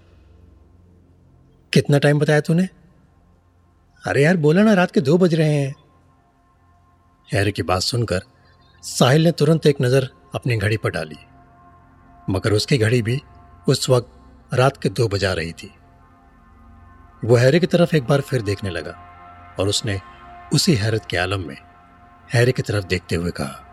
कितना 1.73 1.99
टाइम 1.99 2.19
बताया 2.19 2.41
तूने? 2.41 2.69
अरे 4.05 4.23
यार, 4.25 4.37
बोला 4.37 4.63
ना, 4.63 4.75
रात 4.75 4.91
के 4.91 5.01
दो 5.01 5.17
बज 5.19 5.35
रहे 5.35 5.55
हैं. 5.55 5.75
हैरी 7.29 7.53
की 7.53 7.63
बात 7.63 7.83
सुनकर 7.83 8.23
साहिल 8.85 9.25
ने 9.25 9.33
तुरंत 9.33 9.67
एक 9.67 9.81
नज़र 9.83 10.09
अपनी 10.35 10.57
घड़ी 10.57 10.77
पर 10.77 10.91
डाली, 10.91 11.17
मगर 12.31 12.53
उसकी 12.53 12.79
घड़ी 12.79 13.03
भी 13.03 13.21
उस 13.67 13.89
वक्त 13.91 14.55
रात 14.55 14.77
के 14.83 14.89
दो 14.91 15.09
बजा 15.09 15.33
रही 15.33 15.53
थी। 15.55 15.71
वो 17.23 17.37
हैरी 17.37 17.61
की 17.61 17.67
तरफ़ 17.69 17.97
एक 17.97 18.05
बार 18.05 18.21
फिर 18.23 18.43
देखने 18.43 18.71
लगा 18.71 18.93
और 19.59 19.69
उसने 19.69 19.99
उसी 20.53 20.75
हैरत 20.75 21.07
के 21.11 21.17
आलम 21.19 21.47
में 21.49 21.57
हैरी 22.31 22.53
की 22.53 22.63
तरफ़ 22.63 22.85
देखते 22.87 23.17
हुए 23.17 23.31
कहा, 23.31 23.67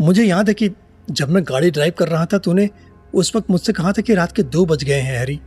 मुझे 0.00 0.24
याद 0.24 0.48
है 0.48 0.54
कि 0.54 0.70
जब 1.08 1.28
मैं 1.28 1.42
गाड़ी 1.44 1.70
ड्राइव 1.70 1.92
कर 1.98 2.08
रहा 2.08 2.26
था 2.26 2.38
तूने 2.38 2.68
उस 3.14 3.34
वक्त 3.36 3.50
मुझसे 3.50 3.72
कहा 3.72 3.92
था 3.92 4.02
कि 4.02 4.14
रात 4.14 4.32
के 4.32 4.42
दो 4.44 4.64
बज 4.66 4.84
गए 4.84 5.00
हैं, 5.00 5.18
हैरी। 5.18 5.40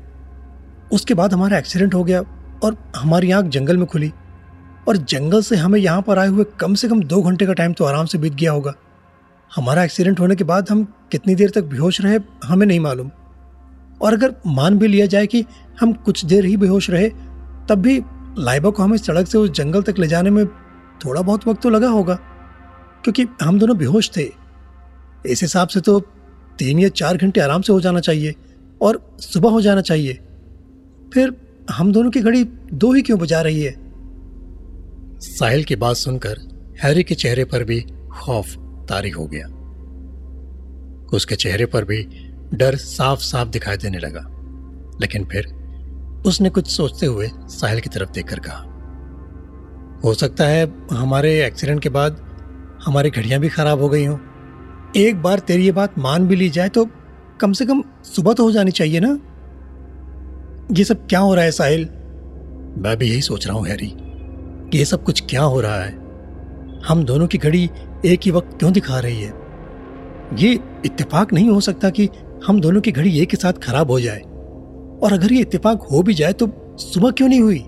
उसके 0.92 1.14
बाद 1.14 1.34
हमारा 1.34 1.58
एक्सीडेंट 1.58 1.94
हो 1.94 2.04
गया 2.04 2.22
और 2.64 2.78
हमारी 2.96 3.32
आँख 3.32 3.46
जंगल 3.46 3.78
में 3.78 3.86
खुली। 3.88 4.12
और 4.88 4.98
जंगल 5.00 5.42
से 5.42 5.56
हमें 5.56 5.80
यहाँ 5.80 6.02
पर 6.02 6.20
आए 6.20 6.28
हुए 6.28 6.46
कम 6.60 6.74
से 6.76 6.88
कम 6.88 7.04
दो 7.04 7.22
घंटे 7.22 7.46
का 7.46 7.54
टाइम 7.54 7.74
तो 7.74 7.86
आराम 7.86 8.06
से 8.06 8.18
बीत 8.18 8.34
गया 8.34 8.52
होगा। 8.52 8.74
हमारा 9.52 9.84
एक्सीडेंट 9.84 10.20
होने 10.20 10.36
के 10.36 10.44
बाद 10.44 10.70
हम 10.70 10.84
कितनी 11.12 11.36
देर 11.36 11.50
तक 11.50 11.64
बेहोश 11.64 12.02
रहे, 12.02 12.20
हमें 12.46 12.66
नहीं 12.68 12.80
मालूम। 12.80 13.10
और 14.02 14.14
अगर 14.14 14.36
मान 14.48 14.78
भी 14.78 14.88
लिया 14.88 15.06
जाए 15.06 15.28
कि 15.28 15.46
हम 15.80 15.94
कुछ 15.96 16.26
देर 16.26 16.46
ही 16.46 16.58
बेहोश 16.58 16.90
रहे, 16.90 17.10
तब 17.70 17.76
भी 17.76 18.02
लाइबा 18.40 18.70
को 18.70 18.84
हमें 18.84 18.98
सड़क 18.98 19.28
से 19.28 19.38
उस 19.38 19.50
जंगल 19.52 19.82
तक 19.82 20.00
ले 20.00 20.08
जाने 20.08 20.30
में 20.30 20.46
थोड़ा 21.02 21.22
बहुत 21.22 21.48
वक्त 21.48 21.62
तो 21.62 21.70
लगा 21.70 21.90
होगा, 21.90 22.16
क्योंकि 23.04 23.26
हम 23.42 23.60
दोनों 23.60 23.78
बेहोश 23.78 24.10
थे। 24.18 24.30
इस 25.26 25.42
हिसाब 25.42 25.68
से 25.68 25.80
तो 25.82 26.00
तीन 26.60 26.80
या 26.80 26.90
चार 26.92 27.18
घंटे 27.18 27.42
आराम 27.42 27.62
से 27.62 27.74
हो 27.74 27.80
जाना 27.82 28.00
चाहिए 28.00 28.36
और 28.82 29.00
सुबह 29.22 29.50
हो 29.50 29.62
जाना 29.62 29.82
चाहिए। 29.82 30.14
फिर 31.14 31.36
हम 31.70 31.92
दोनों 31.94 32.12
की 32.12 32.20
घड़ी 32.20 32.44
दो 32.74 32.92
ही 32.94 33.02
क्यों 33.02 33.20
बजा 33.20 33.42
रही 33.42 33.62
है? 33.62 33.74
साहिल 35.20 35.64
की 35.64 35.76
बात 35.76 35.96
सुनकर 35.96 36.40
हैरी 36.84 37.04
के 37.04 37.16
चेहरे 37.16 37.46
पर 37.46 37.64
भी 37.64 37.80
खौफ 38.14 38.56
तारी 38.90 39.10
हो 39.10 39.26
गया। 39.28 39.48
उसके 41.14 41.36
चेहरे 41.36 41.66
पर 41.66 41.86
भी 41.86 42.04
डर 42.54 42.76
साफ़ 42.78 43.20
साफ़ 43.22 43.50
दिखाई 43.50 43.78
देने 43.78 44.00
लगा, 44.00 44.22
लेकिन 45.02 45.26
फिर 45.26 45.48
उसने 46.26 46.50
कुछ 46.50 46.68
सोचते 46.68 47.06
हुए 47.06 47.30
साहिल 47.50 47.80
की 47.80 47.90
तरफ़ 47.90 48.12
देखकर 48.12 48.40
कहा 48.40 48.64
हो 50.06 50.14
सकता 50.14 50.46
है 50.46 50.74
हमारे 50.92 51.46
एक्सीडेंट 51.46 51.82
के 51.82 51.90
बाद 51.90 52.18
हमारी 52.86 53.10
घड़ियाँ 53.10 53.40
भी 53.40 53.50
खराब 53.50 53.82
हो 53.82 53.90
गई 53.90 54.06
हों। 54.06 54.18
एक 54.98 55.22
बार 55.22 55.40
तेरी 55.40 55.66
ये 55.66 55.72
बात 55.72 56.00
मान 56.00 56.28
भी 56.28 56.36
ली 56.36 56.50
जाए 56.50 56.70
तो 56.70 56.88
कम 57.42 57.52
से 57.52 57.66
कम 57.66 57.84
सुबह 58.04 58.34
तो 58.34 58.44
हो 58.44 58.52
जानी 58.52 58.72
चाहिए 58.72 59.00
ना? 59.00 59.20
ये 60.72 60.84
सब 60.84 61.08
क्या 61.08 61.20
हो 61.20 61.36
रहा 61.36 61.44
है 61.44 61.52
साहिल? 61.52 61.90
मैं 62.78 62.98
भी 62.98 63.10
यही 63.10 63.22
सोच 63.22 63.48
रहा 63.48 63.58
हूँ, 63.58 63.68
हैरी। 63.68 63.94
कि 64.70 64.78
ये 64.78 64.86
सब 64.86 65.04
कुछ 65.04 65.24
क्या 65.30 65.42
हो 65.42 65.62
रहा 65.62 65.82
है? 65.82 65.92
हम 66.86 67.04
दोनों 67.04 67.28
की 67.28 67.38
घड़ी 67.38 67.70
एक 68.06 68.20
ही 68.26 68.32
वक्त 68.32 68.58
क्यों 68.60 68.74
दिखा 68.74 69.00
रही 69.00 69.22
है? 69.22 69.34
ये 70.34 70.60
इत्तेफाक 70.86 71.34
नहीं 71.34 71.50
हो 71.50 71.60
सकता 71.60 71.90
कि 71.90 72.10
हम 72.48 72.62
दोनों 72.62 72.82
की 72.82 72.92
घड़ी 72.92 73.20
एक 73.20 73.30
ही 73.32 73.38
साथ 73.38 73.54
खराब 73.54 73.92
हो 73.92 74.00
जाए। 74.00 74.20
और 75.04 75.14
अगर 75.14 75.34
ये 75.34 75.42
इत्तेफाक 75.42 75.82
हो 75.92 76.04
भी 76.04 76.14
जाए 76.14 76.34
तो 76.34 76.76
सुबह 76.80 77.12
क्यों 77.12 77.30
नहीं 77.30 77.42
हुई? 77.42 77.60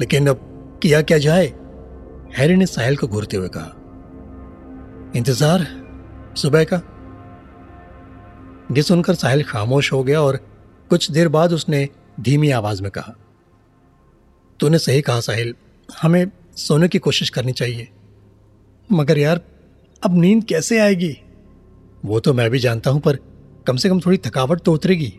लेकिन 0.00 0.26
अब 0.26 0.47
किया 0.82 1.00
क्या 1.02 1.18
जाए? 1.18 1.46
हैरी 2.36 2.56
ने 2.56 2.66
साहिल 2.66 2.96
को 2.96 3.06
घूरते 3.08 3.36
हुए 3.36 3.48
कहा, 3.48 3.74
इंतज़ार, 5.16 5.66
सुबह 6.36 6.64
का? 6.64 6.76
ये 8.72 8.82
सुनकर 8.82 9.14
साहिल 9.14 9.42
खामोश 9.44 9.92
हो 9.92 10.02
गया 10.04 10.20
और 10.22 10.36
कुछ 10.90 11.10
देर 11.10 11.28
बाद 11.28 11.52
उसने 11.52 11.88
धीमी 12.20 12.50
आवाज़ 12.50 12.82
में 12.82 12.90
कहा, 12.90 13.14
तूने 14.60 14.78
सही 14.78 15.00
कहा 15.02 15.20
साहिल, 15.20 15.54
हमें 15.88 16.30
सोने 16.56 16.88
की 16.88 16.98
कोशिश 16.98 17.30
करनी 17.30 17.52
चाहिए। 17.52 17.88
मगर 18.90 19.18
यार, 19.18 19.40
अब 20.02 20.18
नींद 20.18 20.44
कैसे 20.44 20.78
आएगी? 20.78 21.16
वो 22.04 22.20
तो 22.20 22.34
मैं 22.34 22.48
भी 22.50 22.58
जानता 22.58 22.90
हूँ, 22.90 23.00
पर 23.00 23.18
कम 23.66 23.76
से 23.76 23.88
कम 23.88 24.00
थोड़ी 24.00 24.18
थकावट 24.18 24.60
तो 24.60 24.72
उतरेगी। 24.72 25.12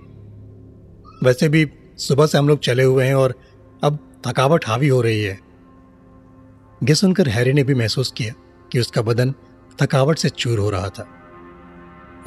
वैसे 1.24 1.50
भी 1.50 1.66
सुबह 2.00 2.26
से 2.26 2.38
हम 2.38 2.48
लोग 2.48 2.60
चले 2.62 2.84
हुए 2.84 3.06
हैं 3.06 3.16
और 3.16 3.36
अब 3.84 4.00
थकावट 4.28 4.68
हावी 4.68 4.88
हो 4.88 5.02
रही 5.02 5.22
है। 5.22 5.38
ये 6.84 6.96
सुनकर 6.96 7.28
हैरी 7.28 7.54
ने 7.54 7.64
भी 7.64 7.74
महसूस 7.74 8.12
किया 8.12 8.34
कि 8.72 8.80
उसका 8.80 9.02
बदन 9.02 9.34
थकावट 9.82 10.18
से 10.18 10.30
चूर 10.30 10.60
हो 10.60 10.70
रहा 10.70 10.90
था 10.90 11.08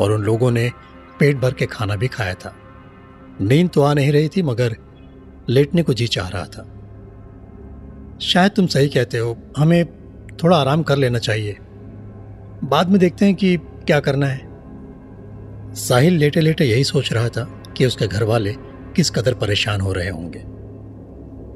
और 0.01 0.13
उन 0.13 0.23
लोगों 0.23 0.51
ने 0.51 0.71
पेट 1.21 1.37
भर 1.37 1.53
के 1.53 1.67
खाना 1.67 1.97
भी 1.97 2.09
खाया 2.09 2.35
था। 2.35 2.57
नींद 3.41 3.71
तो 3.71 3.83
आ 3.83 3.95
नहीं 3.95 4.13
रही 4.13 4.29
थी, 4.29 4.43
मगर 4.43 4.77
लेटने 5.49 5.83
को 5.83 5.95
जी 5.95 6.07
चाह 6.07 6.29
रहा 6.29 6.45
था। 6.45 6.69
शायद 8.19 8.53
तुम 8.53 8.67
सही 8.67 8.89
कहते 8.89 9.19
हो, 9.19 9.39
हमें 9.59 9.87
थोड़ा 10.45 10.57
आराम 10.57 10.83
कर 10.83 10.97
लेना 10.97 11.19
चाहिए। 11.19 11.57
बाद 12.65 12.89
में 12.89 12.99
देखते 12.99 13.25
हैं 13.25 13.35
कि 13.35 13.57
क्या 13.57 14.01
करना 14.01 14.27
है। 14.27 14.41
साहिल 15.75 16.15
लेटे 16.15 16.41
लेटे 16.41 16.65
यही 16.65 16.85
सोच 16.85 17.13
रहा 17.13 17.29
था 17.29 17.63
कि 17.77 17.87
उसके 17.87 18.07
घर 18.07 18.23
वाले 18.23 18.55
किस 18.97 19.11
कदर 19.11 19.35
परेशान 19.35 19.81
हो 19.81 19.93
रहे 19.93 20.09
होंगे। 20.09 20.41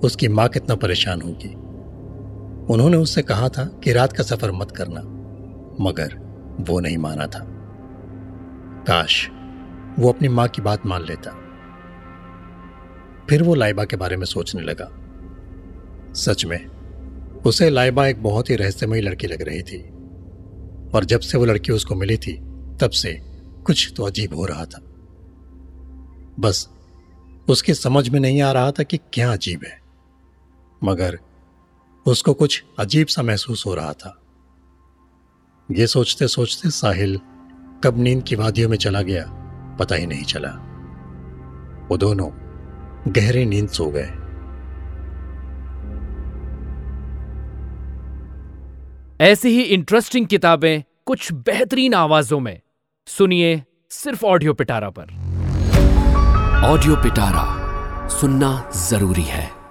उसकी 0.07 0.29
माँ 0.29 0.49
कितना 0.49 0.75
परेशान 0.75 1.21
होगी। 1.21 1.66
उन्होंने 2.71 2.97
उससे 2.97 3.23
कहा 3.23 3.49
था 3.49 3.65
कि 3.65 3.93
रात 3.93 4.13
का 4.13 4.23
सफ़र 4.23 4.53
मत 4.53 4.71
करना, 4.71 5.01
मगर 5.81 6.15
वो 6.61 6.81
नहीं 6.81 6.99
माना 6.99 7.27
था। 7.27 7.41
काश 8.89 9.29
वो 9.99 10.09
अपनी 10.09 10.29
माँ 10.29 10.49
की 10.49 10.63
बात 10.63 10.87
मान 10.87 11.03
लेता। 11.03 11.31
फिर 13.31 13.43
वो 13.43 13.55
लाइबा 13.55 13.85
के 13.85 13.97
बारे 13.97 14.17
में 14.17 14.27
सोचने 14.27 14.63
लगा। 14.63 14.89
सच 16.13 16.45
में, 16.45 16.67
उसे 17.47 17.71
लाइबा 17.71 18.07
एक 18.07 18.23
बहुत 18.23 18.51
ही 18.51 18.57
रहस्यमयी 18.57 19.01
लड़की 19.01 19.27
लग 19.27 19.43
रही 19.43 19.63
थी, 19.63 19.83
और 20.95 21.05
जब 21.05 21.21
से 21.21 21.39
वो 21.39 21.45
लड़की 21.45 21.73
उसको 21.73 21.95
मिली 21.95 22.17
थी, 22.17 22.33
तब 22.81 22.91
से 22.91 23.13
कुछ 23.67 23.93
तो 23.97 24.03
अजीब 24.03 24.35
हो 24.35 24.45
रहा 24.45 24.65
था। 24.65 24.81
बस, 26.41 26.69
उसकी 27.49 27.75
समझ 27.75 28.09
में 28.09 28.21
नहीं 28.21 28.43
आ 28.43 28.53
रहा 28.53 28.71
था 28.71 28.83
कि 28.83 28.97
क्या 29.13 29.33
अजीब 29.33 29.61
है, 29.65 29.81
मगर 30.85 31.19
उसको 32.07 32.35
कुछ 32.35 32.65
अजीब 32.79 33.07
सा 33.07 33.23
महसूस 33.23 33.67
हो 33.67 33.75
रहा 33.75 33.93
था। 33.93 34.23
ये 35.71 35.87
सोचते 35.87 36.29
सोचते 36.29 36.71
साहिल 36.71 37.21
कब 37.85 37.99
नींद 37.99 38.23
की 38.23 38.37
वादियों 38.37 38.69
में 38.69 38.77
चला 38.77 39.03
गया 39.03 39.25
पता 39.79 39.95
ही 39.95 40.07
नहीं 40.07 40.25
चला। 40.25 40.51
वो 41.91 41.97
दोनों 41.97 42.31
गहरी 43.13 43.45
नींद 43.45 43.69
सो 43.69 43.91
गए। 43.91 44.13
ऐसी 49.21 49.49
ही 49.49 49.63
इंटरेस्टिंग 49.63 50.27
किताबें 50.27 50.83
कुछ 51.07 51.33
बेहतरीन 51.33 51.95
आवाजों 51.95 52.41
में। 52.41 52.61
सुनिए 53.07 53.63
सिर्फ़ 53.91 54.25
ऑडियो 54.27 54.55
पिटारा 54.55 54.91
पर। 54.91 55.03
ऑडियो 56.65 56.97
पिटारा 56.97 57.47
सुनना 58.09 58.71
ज़रूरी 58.77 59.23
है। 59.23 59.66